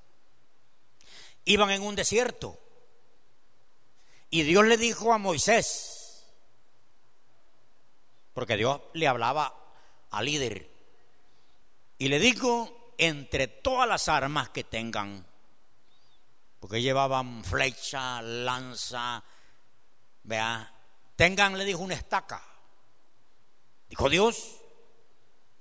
[1.47, 2.61] iban en un desierto.
[4.29, 6.27] Y Dios le dijo a Moisés,
[8.35, 9.55] porque Dios le hablaba
[10.11, 10.71] al líder,
[11.97, 15.27] y le dijo, entre todas las armas que tengan,
[16.61, 19.25] porque llevaban flecha, lanza,
[20.25, 20.74] vea,
[21.17, 22.43] tengan, le dijo, una estaca.
[23.89, 24.61] Dijo Dios,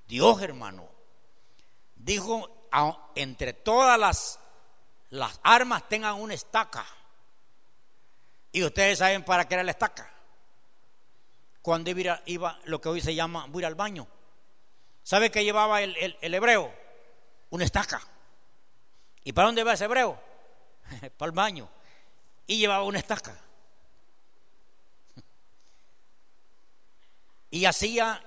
[0.07, 0.89] Dios hermano,
[1.95, 2.67] dijo,
[3.15, 4.39] entre todas las,
[5.09, 6.85] las armas tengan una estaca.
[8.51, 10.11] Y ustedes saben para qué era la estaca.
[11.61, 11.91] Cuando
[12.25, 14.07] iba, lo que hoy se llama, voy al baño.
[15.01, 16.73] ¿Sabe qué llevaba el, el hebreo?
[17.49, 18.01] Una estaca.
[19.23, 20.19] ¿Y para dónde va ese hebreo?
[21.17, 21.69] para el baño
[22.47, 23.35] y llevaba una estaca.
[27.53, 28.19] Y hacía,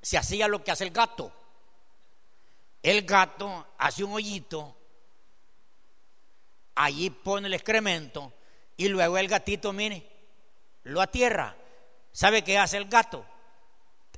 [0.00, 1.32] se hacía lo que hace el gato.
[2.84, 4.76] El gato hace un hoyito,
[6.76, 8.32] allí pone el excremento
[8.76, 10.08] y luego el gatito, mire,
[10.84, 11.56] lo atierra.
[12.12, 13.26] ¿Sabe qué hace el gato?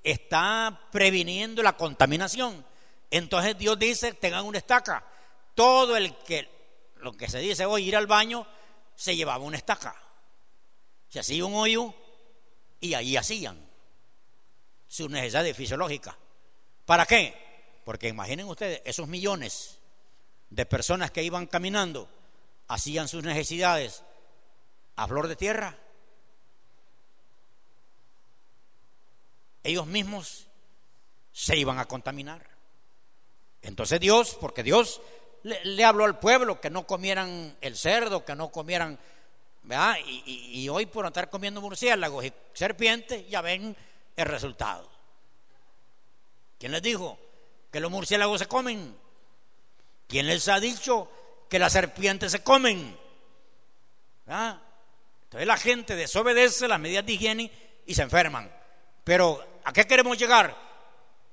[0.03, 2.62] Está previniendo la contaminación.
[3.11, 5.03] Entonces Dios dice, tengan una estaca.
[5.55, 8.47] Todo el que lo que se dice hoy, ir al baño,
[8.97, 9.97] se llevaba una estaca.
[11.09, 11.95] Se hacía un hoyo
[12.81, 13.72] y ahí hacían
[14.93, 16.15] sus necesidades fisiológicas.
[16.85, 17.35] ¿Para qué?
[17.83, 19.79] Porque imaginen ustedes, esos millones
[20.51, 22.11] de personas que iban caminando
[22.69, 24.05] hacían sus necesidades
[24.97, 25.79] a flor de tierra.
[29.63, 30.47] Ellos mismos
[31.33, 32.47] se iban a contaminar.
[33.63, 35.01] Entonces Dios, porque Dios
[35.43, 38.99] le, habló al pueblo que no comieran el cerdo, que no comieran.
[40.05, 43.75] Y, hoy por estar comiendo murciélagos y serpientes, ya ven
[44.16, 44.90] el resultado.
[46.59, 47.18] ¿Quién les dijo
[47.70, 48.96] que los murciélagos se comen?
[50.07, 51.11] ¿Quién les ha dicho
[51.48, 52.96] que las serpientes se comen?
[54.27, 57.53] Entonces la gente desobedece las medidas de higiene
[57.87, 58.51] y se enferman.
[59.05, 60.57] Pero ¿a qué queremos llegar?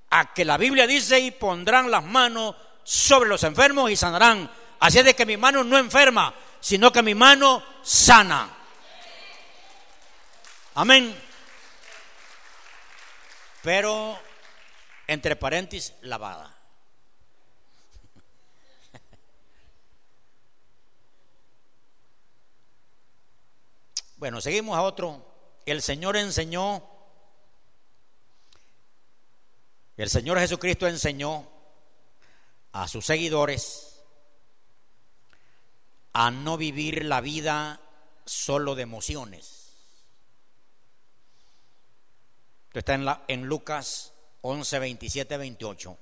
[0.09, 4.49] A que la Biblia dice y pondrán las manos sobre los enfermos y sanarán.
[4.79, 8.49] Así es de que mi mano no enferma, sino que mi mano sana.
[10.75, 11.28] Amén.
[13.69, 14.17] Pero,
[15.05, 16.58] entre paréntesis, lavada.
[24.17, 25.23] Bueno, seguimos a otro.
[25.67, 26.84] El Señor enseñó,
[29.97, 31.47] el Señor Jesucristo enseñó
[32.71, 34.01] a sus seguidores
[36.13, 37.79] a no vivir la vida
[38.25, 39.59] solo de emociones.
[42.69, 45.97] Esto está en, la, en Lucas 11, 27, 28.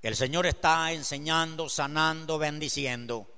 [0.00, 3.30] El Señor está enseñando, sanando, bendiciendo.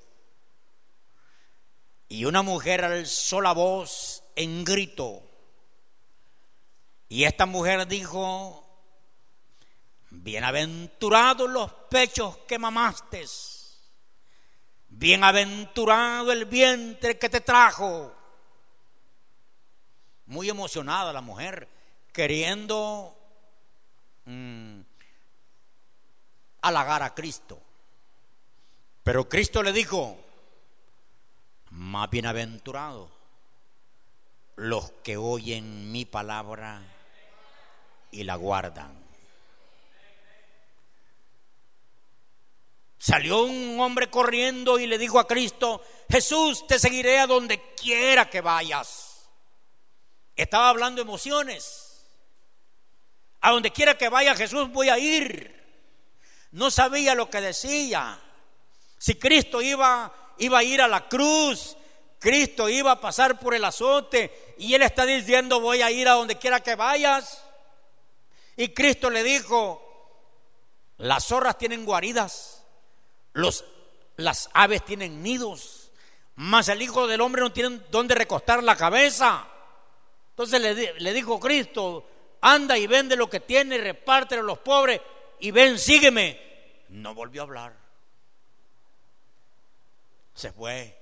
[2.06, 5.28] Y una mujer alzó la voz en grito.
[7.08, 8.64] Y esta mujer dijo,
[10.10, 13.26] Bienaventurados los pechos que mamaste.
[14.90, 18.21] Bienaventurado el vientre que te trajo.
[20.32, 21.68] Muy emocionada la mujer,
[22.10, 23.14] queriendo
[24.24, 24.80] mm,
[26.62, 27.60] halagar a Cristo.
[29.02, 30.16] Pero Cristo le dijo,
[31.72, 33.10] más bienaventurados
[34.56, 36.80] los que oyen mi palabra
[38.10, 39.04] y la guardan.
[42.96, 48.30] Salió un hombre corriendo y le dijo a Cristo, Jesús, te seguiré a donde quiera
[48.30, 49.11] que vayas.
[50.36, 52.06] Estaba hablando emociones.
[53.40, 55.60] A donde quiera que vaya Jesús voy a ir.
[56.52, 58.20] No sabía lo que decía.
[58.98, 61.76] Si Cristo iba, iba a ir a la cruz,
[62.18, 66.12] Cristo iba a pasar por el azote y él está diciendo voy a ir a
[66.12, 67.42] donde quiera que vayas.
[68.56, 69.82] Y Cristo le dijo,
[70.98, 72.52] las zorras tienen guaridas
[73.32, 73.64] los,
[74.16, 75.90] las aves tienen nidos,
[76.34, 79.48] mas el Hijo del Hombre no tiene dónde recostar la cabeza.
[80.32, 82.08] Entonces le, dijo Cristo,
[82.40, 85.00] anda y vende lo que tiene, repártelo a los pobres
[85.40, 86.84] y ven, sígueme.
[86.88, 87.76] No volvió a hablar.
[90.34, 90.98] Se fue.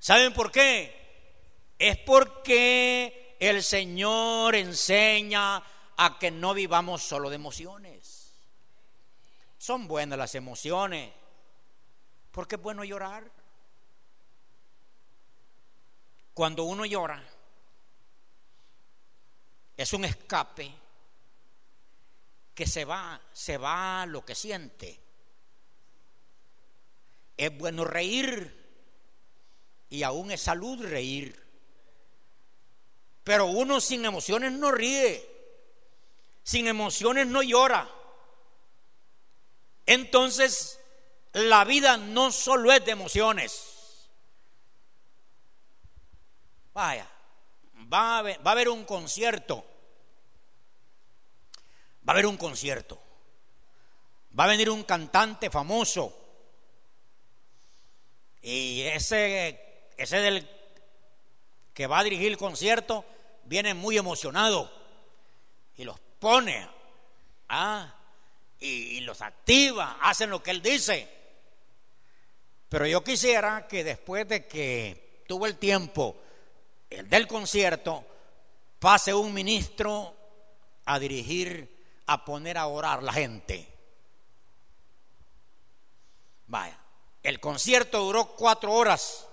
[0.00, 1.76] ¿Saben por qué?
[1.78, 5.62] Es porque el Señor enseña
[5.96, 8.34] a que no vivamos solo de emociones.
[9.56, 11.12] son buenas las emociones,
[12.32, 13.30] porque es bueno llorar.
[16.34, 17.22] Cuando uno llora,
[19.78, 20.70] es un escape
[22.52, 25.00] que se va, se va lo que siente.
[27.36, 28.56] Es bueno reír
[29.88, 31.40] y aún es salud reír.
[33.22, 35.24] Pero uno sin emociones no ríe,
[36.42, 37.88] sin emociones no llora.
[39.86, 40.80] Entonces,
[41.34, 44.08] la vida no solo es de emociones.
[46.74, 47.08] Vaya,
[47.92, 49.64] va a va haber un concierto
[52.08, 52.98] Va a haber un concierto.
[54.38, 56.16] Va a venir un cantante famoso.
[58.40, 60.48] Y ese, ese del
[61.74, 63.04] que va a dirigir el concierto
[63.44, 64.72] viene muy emocionado.
[65.76, 66.66] Y los pone.
[67.50, 67.94] ¿ah?
[68.58, 69.98] y los activa.
[70.00, 71.06] Hacen lo que él dice.
[72.70, 76.22] Pero yo quisiera que después de que tuvo el tiempo
[76.90, 78.04] el del concierto,
[78.78, 80.14] pase un ministro
[80.84, 81.76] a dirigir
[82.06, 83.74] a poner a orar la gente.
[86.46, 86.78] Vaya,
[87.22, 89.26] el concierto duró cuatro horas.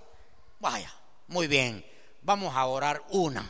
[0.60, 0.92] Vaya,
[1.28, 1.84] muy bien,
[2.22, 3.48] vamos a orar una.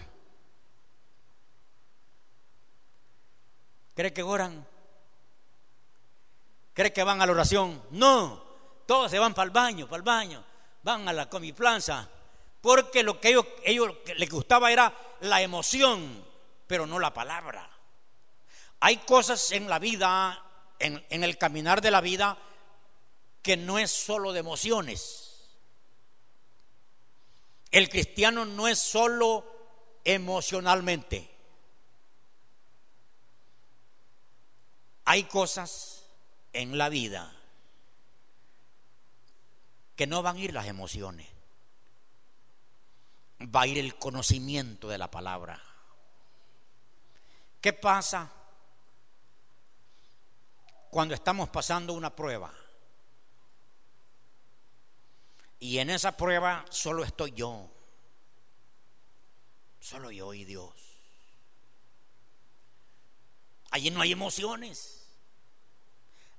[3.95, 4.67] ¿Cree que oran?
[6.75, 7.83] ¿Cree que van a la oración?
[7.91, 8.45] No,
[8.87, 10.45] todos se van para el baño, para el baño,
[10.83, 12.09] van a la comiplanza,
[12.67, 16.27] porque lo que ellos, ellos les gustaba era la emoción,
[16.67, 17.71] pero no la palabra.
[18.81, 20.45] Hay cosas en la vida,
[20.81, 22.37] en, el caminar de la vida,
[23.41, 25.47] que no es solo de emociones.
[27.71, 29.45] El cristiano no es solo
[30.03, 31.33] emocionalmente.
[35.05, 36.03] Hay cosas
[36.53, 37.33] en la vida
[39.95, 41.36] que no van a ir las emociones,
[43.43, 45.61] va a ir el conocimiento de la palabra.
[47.61, 48.33] ¿Qué pasa
[50.97, 52.51] cuando estamos pasando una prueba.
[55.59, 57.71] Y en esa prueba solo estoy yo.
[59.79, 60.73] Solo yo y Dios.
[63.73, 65.07] Allí no hay emociones.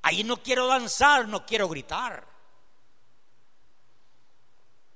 [0.01, 2.27] Allí no quiero danzar, no quiero gritar.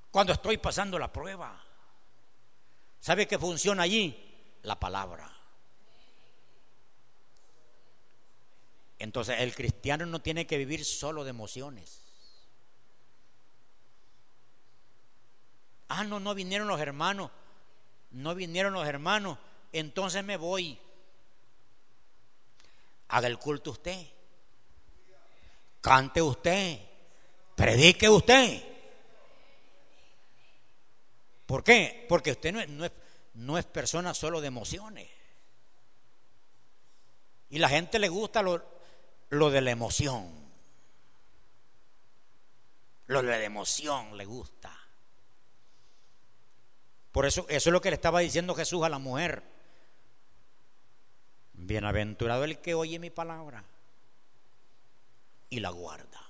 [0.10, 1.61] Cuando estoy pasando la prueba.
[3.02, 4.16] ¿Sabe qué funciona allí?
[4.62, 5.30] La palabra.
[9.00, 12.04] Entonces el cristiano no tiene que vivir solo de emociones.
[15.90, 17.32] Ah, no, no vinieron los hermanos.
[18.12, 19.40] No vinieron los hermanos.
[19.74, 20.80] Entonces me voy.
[23.08, 24.06] Haga el culto usted.
[25.82, 26.80] Cante usted.
[27.56, 28.71] Predique usted.
[31.52, 32.06] ¿Por qué?
[32.08, 32.92] Porque usted no es, no es,
[33.34, 35.10] no es persona solo de emociones.
[37.50, 38.64] Y la gente le gusta lo,
[39.32, 40.32] lo de la emoción.
[43.08, 44.72] Lo de la emoción le gusta.
[47.12, 49.44] Por eso, eso es lo que le estaba diciendo Jesús a la mujer.
[51.52, 53.66] Bienaventurado el que oye mi palabra
[55.50, 56.22] y la guarda.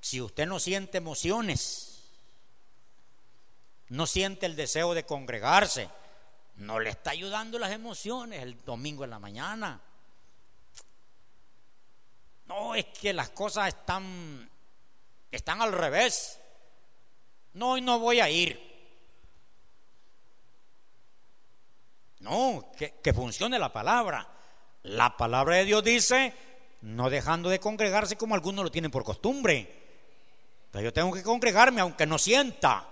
[0.00, 1.89] Si usted no siente emociones,
[3.90, 5.88] no siente el deseo de congregarse,
[6.56, 9.80] no le está ayudando las emociones el domingo en la mañana.
[12.46, 14.48] No, es que las cosas están,
[15.30, 16.38] están al revés.
[17.54, 18.68] No, no voy a ir.
[22.20, 24.28] No, que, que funcione la palabra.
[24.84, 26.34] La palabra de Dios dice,
[26.82, 29.80] no dejando de congregarse como algunos lo tienen por costumbre.
[30.70, 32.89] Pero yo tengo que congregarme aunque no sienta.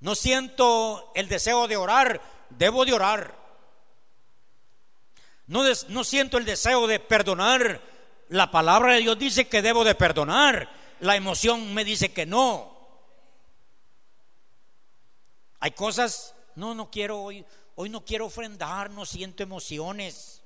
[0.00, 2.20] No siento el deseo de orar,
[2.50, 3.38] debo de orar.
[5.46, 7.82] No, siento el deseo de perdonar.
[8.28, 10.70] La palabra de Dios dice que debo de perdonar.
[11.00, 12.78] La emoción me dice que no.
[15.58, 17.44] Hay cosas, no, no quiero hoy,
[17.74, 20.42] hoy no quiero ofrendar, no siento emociones.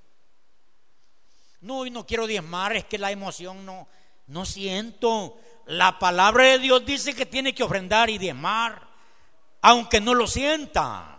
[1.60, 3.86] No, hoy no quiero diezmar, es que la emoción no,
[4.26, 5.36] no siento.
[5.66, 8.83] La palabra de Dios dice que tiene que ofrendar y diezmar,
[9.66, 11.18] aunque no lo sienta.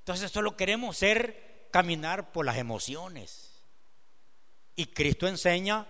[0.00, 3.62] Entonces solo queremos ser caminar por las emociones.
[4.76, 5.86] Y Cristo enseña,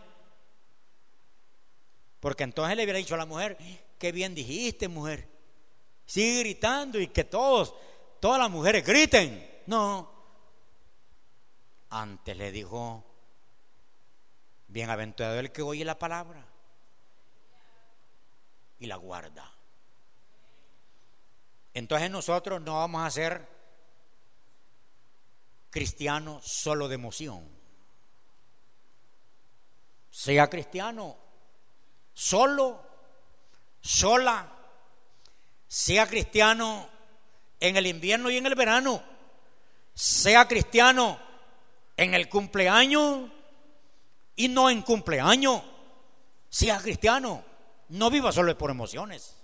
[2.20, 3.59] porque entonces le hubiera dicho a la mujer,
[3.99, 5.28] qué bien dijiste mujer,
[6.07, 7.74] sigue gritando y que todos,
[8.20, 9.62] todas las mujeres griten.
[9.66, 10.12] No,
[11.90, 13.05] Antes le dijo,
[14.68, 16.46] bienaventurado el que oye la palabra
[18.78, 19.58] y la guarda.
[21.79, 23.47] Entonces nosotros no vamos a ser
[25.70, 27.49] cristianos solo de emoción.
[30.11, 31.29] Sea cristiano
[32.18, 32.83] solo,
[33.81, 34.53] sola,
[35.68, 36.89] sea cristiano
[37.61, 39.01] en el invierno y en el verano,
[39.95, 41.16] sea cristiano
[41.97, 43.31] en el cumpleaños
[44.35, 45.62] y no en cumpleaños,
[46.49, 47.45] sea cristiano,
[47.91, 49.38] no viva solo por emociones.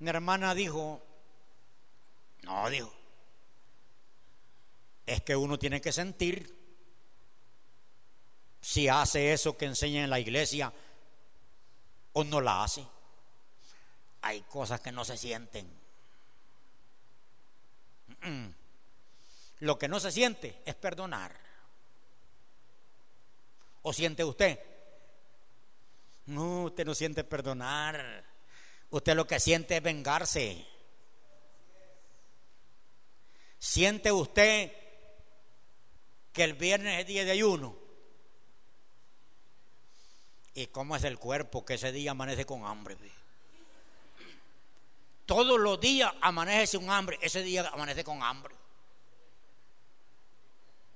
[0.00, 1.02] Mi hermana dijo,
[2.42, 2.92] no, dijo,
[5.06, 6.54] es que uno tiene que sentir
[8.60, 10.72] si hace eso que enseña en la iglesia
[12.12, 12.84] o no la hace.
[14.22, 15.68] Hay cosas que no se sienten.
[19.60, 21.34] Lo que no se siente es perdonar.
[23.82, 24.58] ¿O siente usted?
[26.26, 28.27] No, usted no siente perdonar.
[28.90, 30.66] Usted lo que siente es vengarse.
[33.58, 34.72] ¿Siente usted
[36.32, 37.76] que el viernes es día de ayuno?
[40.54, 42.96] ¿Y cómo es el cuerpo que ese día amanece con hambre?
[45.26, 48.54] Todos los días amanece un hambre, ese día amanece con hambre.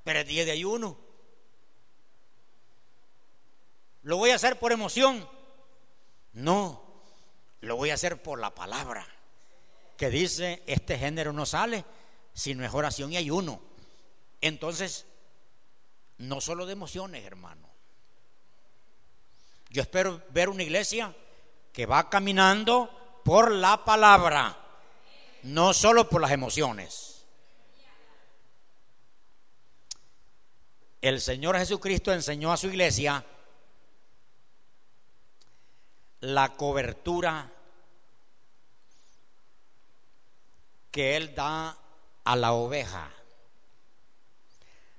[0.05, 0.97] Pero es día de ayuno.
[4.05, 5.29] ¿Lo voy a hacer por emoción?
[6.33, 6.92] No,
[7.63, 9.07] lo voy a hacer por la palabra.
[9.97, 11.85] Que dice, este género no sale
[12.35, 13.61] sin es oración y ayuno.
[14.41, 15.07] Entonces,
[16.19, 17.69] no solo de emociones, hermano.
[19.71, 21.15] Yo espero ver una iglesia
[21.73, 24.59] que va caminando por la palabra,
[25.45, 27.25] no solo por las emociones.
[31.01, 33.25] El Señor Jesucristo enseñó a su iglesia
[36.23, 37.51] la cobertura
[40.93, 41.77] que Él da
[42.25, 43.11] a la oveja.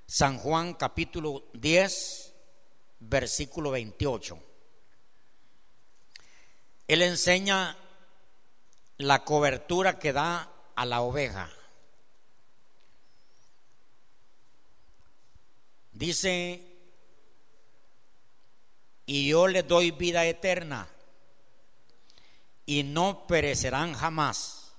[0.06, 2.34] San Juan capítulo 10,
[3.00, 4.38] versículo 28.
[6.88, 7.74] Él enseña
[8.98, 11.48] la cobertura que da a la oveja.
[15.90, 16.70] Dice,
[19.06, 20.90] y yo le doy vida eterna
[22.66, 24.72] y no perecerán jamás,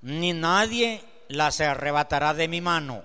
[0.00, 3.04] ni nadie las arrebatará de mi mano.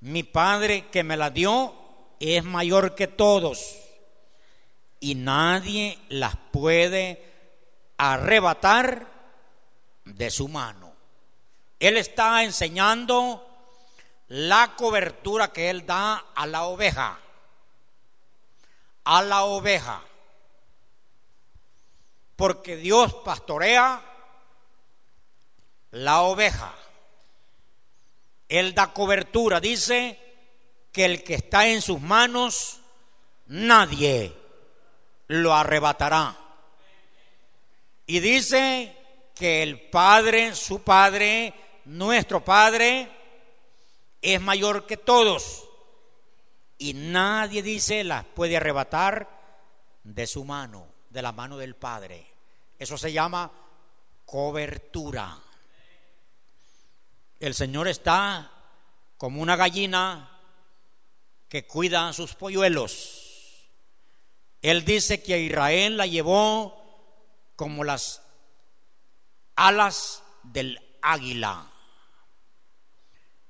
[0.00, 1.74] Mi Padre que me la dio
[2.20, 3.76] es mayor que todos
[5.00, 7.22] y nadie las puede
[7.98, 9.06] arrebatar
[10.04, 10.92] de su mano.
[11.78, 13.46] Él está enseñando
[14.28, 17.18] la cobertura que Él da a la oveja.
[19.04, 20.00] A la oveja.
[22.36, 24.02] Porque Dios pastorea
[25.90, 26.74] la oveja.
[28.48, 29.60] Él da cobertura.
[29.60, 30.20] Dice
[30.92, 32.80] que el que está en sus manos,
[33.46, 34.34] nadie
[35.28, 36.36] lo arrebatará.
[38.06, 38.96] Y dice
[39.34, 41.52] que el Padre, su Padre,
[41.84, 43.10] nuestro Padre,
[44.22, 45.64] es mayor que todos.
[46.78, 49.28] Y nadie dice las puede arrebatar
[50.04, 52.24] de su mano, de la mano del Padre.
[52.78, 53.50] Eso se llama
[54.24, 55.36] cobertura.
[57.40, 58.52] El Señor está
[59.18, 60.30] como una gallina
[61.48, 63.26] que cuida a sus polluelos
[64.62, 66.82] él dice que a Israel la llevó
[67.54, 68.20] como las
[69.54, 71.66] alas del águila.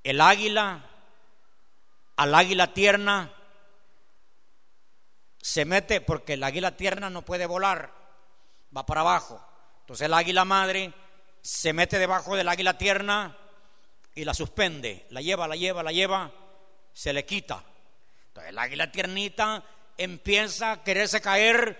[0.04, 0.84] El águila,
[2.16, 3.32] al águila tierna,
[5.46, 7.92] se mete porque el águila tierna no puede volar,
[8.76, 9.40] va para abajo.
[9.82, 10.92] Entonces el águila madre
[11.40, 13.38] se mete debajo del águila tierna
[14.12, 16.32] y la suspende, la lleva, la lleva, la lleva,
[16.92, 17.62] se le quita.
[18.26, 19.62] Entonces el águila tiernita
[19.96, 21.78] empieza a quererse caer,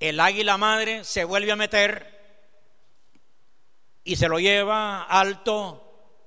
[0.00, 2.18] el águila madre se vuelve a meter
[4.02, 6.18] y se lo lleva alto,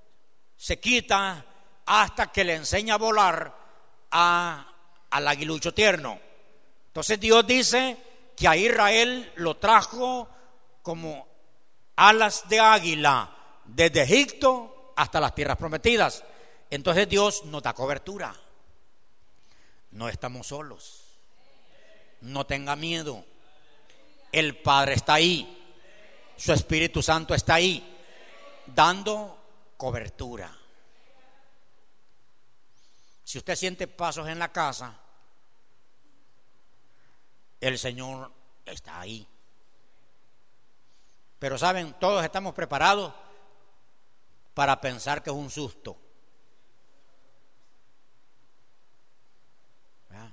[0.56, 1.46] se quita
[1.86, 3.54] hasta que le enseña a volar
[4.12, 4.72] a,
[5.16, 6.20] al aguilucho tierno.
[6.88, 7.98] Entonces Dios dice
[8.36, 10.28] que a Israel lo trajo
[10.82, 11.26] como
[11.96, 16.22] alas de águila desde Egipto hasta las tierras prometidas.
[16.70, 18.36] Entonces Dios nos da cobertura.
[19.92, 21.06] No estamos solos.
[22.20, 23.24] No tenga miedo.
[24.34, 25.74] El Padre está ahí.
[26.36, 27.98] Su Espíritu Santo está ahí.
[28.66, 29.38] Dando
[29.78, 30.54] cobertura.
[33.24, 35.00] Si usted siente pasos en la casa,
[37.68, 38.32] el Señor
[38.66, 39.28] está ahí.
[41.40, 43.14] Pero saben, todos estamos preparados
[44.54, 45.98] para pensar que es un susto.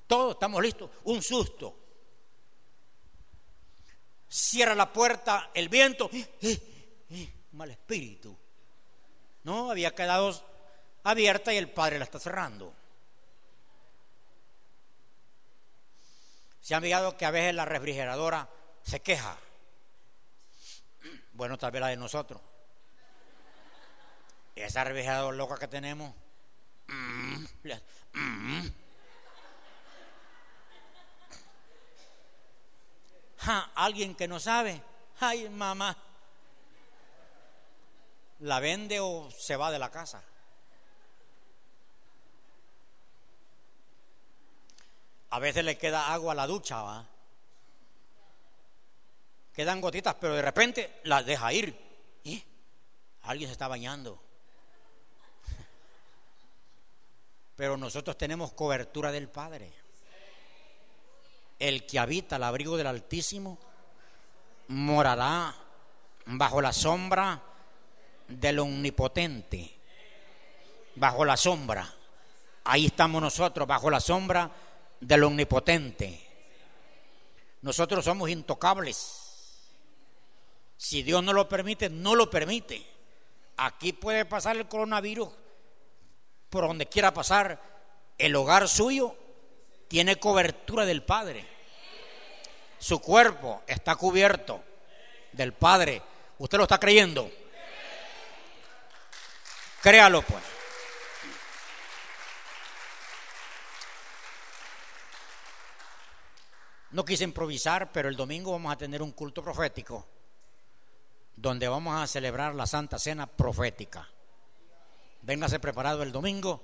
[0.06, 1.74] Todos estamos listos, un susto.
[4.28, 7.32] Cierra la puerta, el viento, ¡eh, eh, eh!
[7.52, 8.36] mal espíritu.
[9.44, 10.32] No, había quedado
[11.04, 12.74] abierta y el padre la está cerrando.
[16.62, 18.48] Se han fijado que a veces la refrigeradora
[18.82, 19.36] se queja.
[21.32, 22.40] Bueno, tal vez la de nosotros.
[24.54, 26.14] Esa refrigeradora loca que tenemos.
[33.74, 34.80] Alguien que no sabe.
[35.18, 35.96] Ay, mamá.
[38.38, 40.22] La vende o se va de la casa.
[45.32, 47.06] A veces le queda agua a la ducha, ¿va?
[49.50, 51.74] Quedan gotitas, pero de repente las deja ir.
[52.22, 52.44] ¿Y?
[53.22, 54.22] Alguien se está bañando.
[57.56, 59.72] Pero nosotros tenemos cobertura del Padre.
[61.58, 63.58] El que habita el abrigo del Altísimo
[64.68, 65.54] morará
[66.26, 67.40] bajo la sombra
[68.28, 69.78] del Omnipotente.
[70.96, 71.90] Bajo la sombra.
[72.64, 74.50] Ahí estamos nosotros, bajo la sombra
[75.02, 76.20] del omnipotente.
[77.60, 79.18] Nosotros somos intocables.
[80.76, 82.84] Si Dios no lo permite, no lo permite.
[83.56, 85.28] Aquí puede pasar el coronavirus
[86.48, 87.60] por donde quiera pasar.
[88.16, 89.16] El hogar suyo
[89.88, 91.46] tiene cobertura del Padre.
[92.78, 94.62] Su cuerpo está cubierto
[95.32, 96.02] del Padre.
[96.38, 97.30] ¿Usted lo está creyendo?
[99.82, 100.51] Créalo pues.
[106.92, 110.06] No quise improvisar, pero el domingo vamos a tener un culto profético
[111.34, 114.06] donde vamos a celebrar la Santa Cena profética.
[115.22, 116.60] Véngase preparado el domingo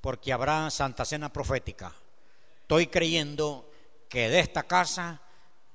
[0.00, 1.92] porque habrá Santa Cena profética.
[2.62, 3.70] Estoy creyendo
[4.08, 5.20] que de esta casa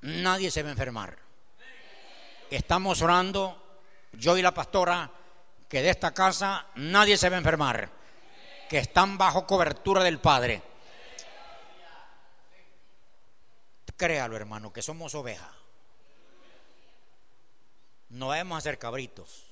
[0.02, 1.18] nadie se va a enfermar.
[2.50, 3.80] Estamos orando,
[4.12, 5.10] yo y la pastora,
[5.70, 7.90] que de esta casa nadie se va a enfermar,
[8.70, 10.62] que están bajo cobertura del Padre
[14.02, 15.54] Créalo, hermano, que somos ovejas.
[18.10, 19.44] No vamos a ser cabritos.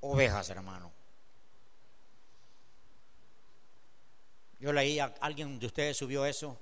[0.00, 0.92] Ovejas, hermano.
[4.60, 6.56] Yo leí a alguien de ustedes subió eso.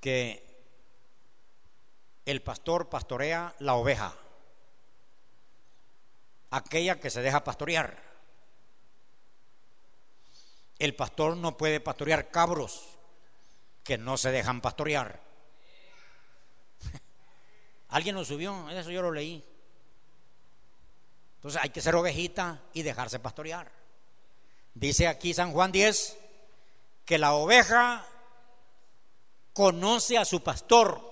[0.00, 0.44] Que
[2.26, 4.16] el pastor pastorea la oveja.
[6.50, 8.09] Aquella que se deja pastorear.
[10.80, 12.98] El pastor no puede pastorear cabros
[13.84, 15.20] que no se dejan pastorear.
[17.90, 19.44] Alguien lo subió, eso yo lo leí.
[21.36, 23.70] Entonces hay que ser ovejita y dejarse pastorear.
[24.72, 26.16] Dice aquí San Juan 10
[27.04, 28.06] que la oveja
[29.52, 31.02] conoce a su pastor,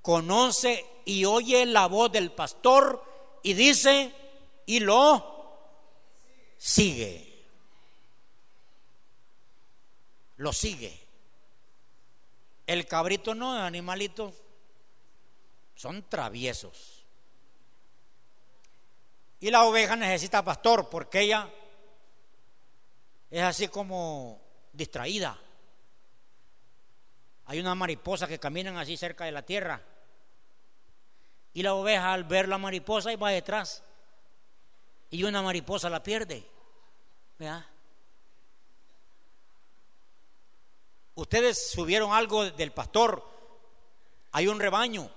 [0.00, 3.04] conoce y oye la voz del pastor
[3.44, 4.12] y dice
[4.66, 5.58] y lo
[6.58, 7.31] sigue.
[10.42, 10.98] Lo sigue.
[12.66, 14.34] El cabrito no, animalitos
[15.76, 17.06] son traviesos.
[19.38, 21.48] Y la oveja necesita pastor porque ella
[23.30, 24.40] es así como
[24.72, 25.38] distraída.
[27.46, 29.80] Hay una mariposa que caminan así cerca de la tierra.
[31.54, 33.84] Y la oveja al ver la mariposa y va detrás.
[35.10, 36.44] Y una mariposa la pierde.
[37.38, 37.64] ¿Verdad?
[41.14, 43.26] Ustedes subieron algo del pastor.
[44.32, 45.10] Hay un rebaño.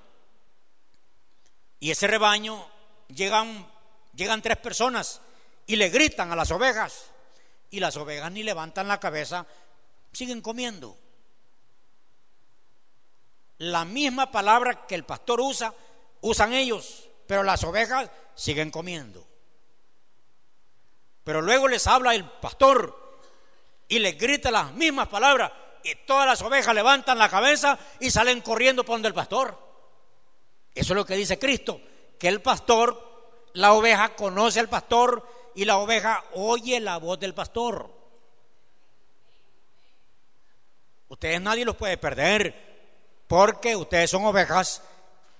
[1.79, 2.67] Y ese rebaño
[3.07, 3.67] llegan,
[4.13, 5.21] llegan tres personas
[5.67, 7.11] y le gritan a las ovejas.
[7.69, 9.45] Y las ovejas ni levantan la cabeza,
[10.11, 10.97] siguen comiendo.
[13.57, 15.73] La misma palabra que el pastor usa,
[16.21, 19.25] usan ellos, pero las ovejas siguen comiendo.
[21.23, 23.19] Pero luego les habla el pastor
[23.87, 25.51] y les grita las mismas palabras
[25.85, 29.55] y todas las ovejas levantan la cabeza y salen corriendo por donde el pastor.
[30.73, 31.79] Eso es lo que dice Cristo,
[32.17, 32.99] que el pastor,
[33.53, 37.93] la oveja conoce al pastor y la oveja oye la voz del pastor.
[41.07, 44.81] Ustedes nadie los puede perder porque ustedes son ovejas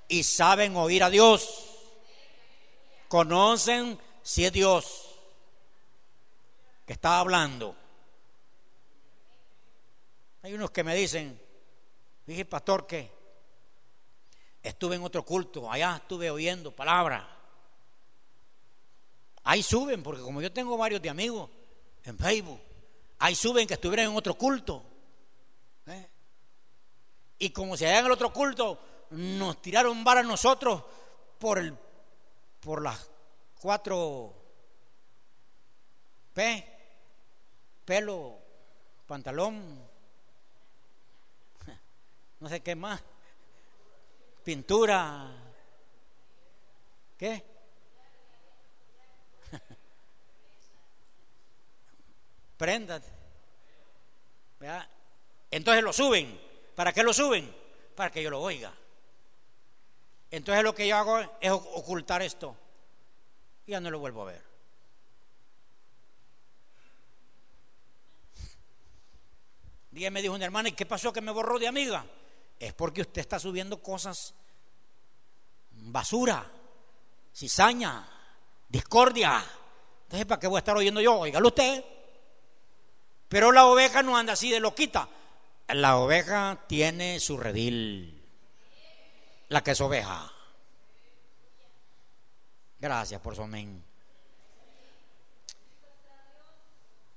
[0.08, 1.72] y saben oír a Dios.
[3.08, 5.06] conocen si es Dios
[6.86, 7.76] que está hablando.
[10.46, 11.42] Hay unos que me dicen,
[12.24, 13.12] dije, pastor, que
[14.62, 17.28] estuve en otro culto, allá estuve oyendo palabra.
[19.44, 21.50] Ahí suben, porque como yo tengo varios de amigos
[22.04, 22.62] en Facebook,
[23.18, 24.84] ahí suben que estuvieran en otro culto.
[25.88, 26.08] ¿eh?
[27.40, 28.80] Y como si allá en el otro culto
[29.10, 30.84] nos tiraron vara a nosotros
[31.40, 31.76] por el
[32.60, 33.10] por las
[33.60, 34.32] cuatro
[36.36, 36.78] P,
[37.84, 38.38] pelo,
[39.08, 39.95] pantalón,
[42.40, 43.04] no sé qué más,
[44.44, 45.32] pintura,
[47.18, 47.44] ¿qué?
[52.58, 53.04] Prendas.
[55.52, 56.42] Entonces lo suben.
[56.76, 57.56] ¿Para qué lo suben?
[57.96, 58.74] Para que yo lo oiga.
[60.32, 62.58] Entonces lo que yo hago es ocultar esto.
[63.66, 64.44] Y ya no lo vuelvo a ver.
[69.92, 72.06] Día me dijo una hermana, ¿y qué pasó que me borró de amiga?
[72.60, 74.34] Es porque usted está subiendo cosas,
[75.72, 76.50] basura,
[77.34, 78.08] cizaña,
[78.70, 79.44] discordia.
[80.04, 81.20] Entonces, ¿para qué voy a estar oyendo yo?
[81.20, 81.84] Óigalo usted.
[83.28, 85.10] Pero la oveja no anda así de loquita.
[85.68, 88.24] La oveja tiene su redil.
[89.50, 90.32] La que es oveja.
[92.80, 93.84] Gracias por su amén.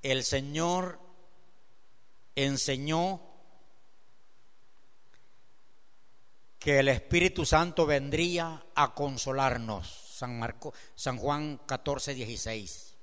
[0.02, 0.98] El Señor
[2.34, 3.20] enseñó
[6.58, 10.06] que el Espíritu Santo vendría a consolarnos.
[10.18, 12.94] San, Marco, San Juan 14, 16.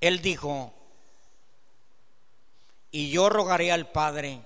[0.00, 0.74] Él dijo,
[2.90, 4.40] y yo rogaré al Padre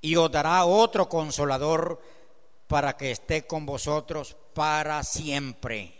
[0.00, 2.00] y os dará otro consolador
[2.68, 5.98] para que esté con vosotros para siempre.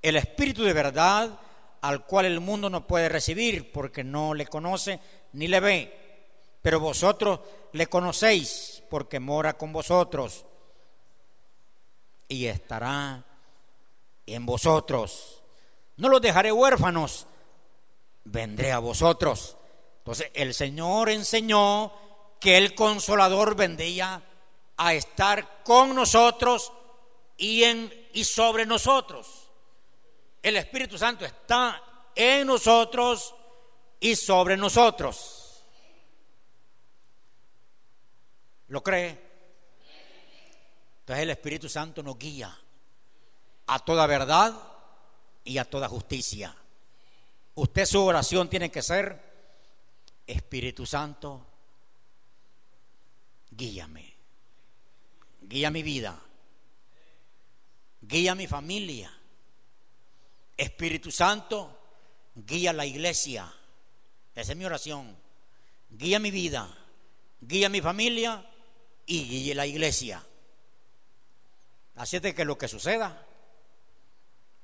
[0.00, 1.38] El Espíritu de verdad
[1.80, 5.00] al cual el mundo no puede recibir porque no le conoce
[5.32, 6.26] ni le ve,
[6.62, 7.40] pero vosotros
[7.72, 10.44] le conocéis porque mora con vosotros
[12.28, 13.24] y estará
[14.26, 15.42] en vosotros.
[15.96, 17.26] No los dejaré huérfanos,
[18.24, 19.56] vendré a vosotros.
[19.98, 21.92] Entonces el Señor enseñó
[22.40, 24.22] que el consolador vendría
[24.76, 26.72] a estar con nosotros
[27.36, 29.48] y en y sobre nosotros.
[30.42, 31.82] El Espíritu Santo está
[32.14, 33.34] en nosotros
[34.00, 35.37] y sobre nosotros.
[38.68, 39.28] ¿Lo cree?
[41.00, 42.56] Entonces el Espíritu Santo nos guía
[43.66, 44.54] a toda verdad
[45.42, 46.54] y a toda justicia.
[47.54, 49.26] Usted su oración tiene que ser
[50.26, 51.46] Espíritu Santo,
[53.50, 54.14] guíame,
[55.40, 56.20] guía mi vida,
[58.02, 59.10] guía mi familia.
[60.58, 61.78] Espíritu Santo,
[62.34, 63.50] guía la iglesia.
[64.34, 65.16] Esa es mi oración.
[65.88, 66.68] Guía mi vida,
[67.40, 68.44] guía mi familia
[69.08, 70.22] y la iglesia.
[71.96, 73.26] Así es de que lo que suceda,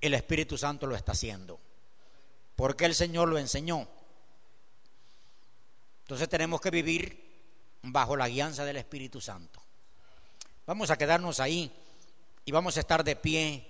[0.00, 1.58] el Espíritu Santo lo está haciendo.
[2.54, 3.88] Porque el Señor lo enseñó.
[6.02, 7.24] Entonces tenemos que vivir
[7.82, 9.60] bajo la guianza del Espíritu Santo.
[10.66, 11.72] Vamos a quedarnos ahí
[12.44, 13.68] y vamos a estar de pie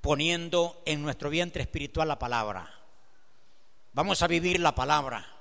[0.00, 2.74] poniendo en nuestro vientre espiritual la palabra.
[3.92, 5.37] Vamos a vivir la palabra.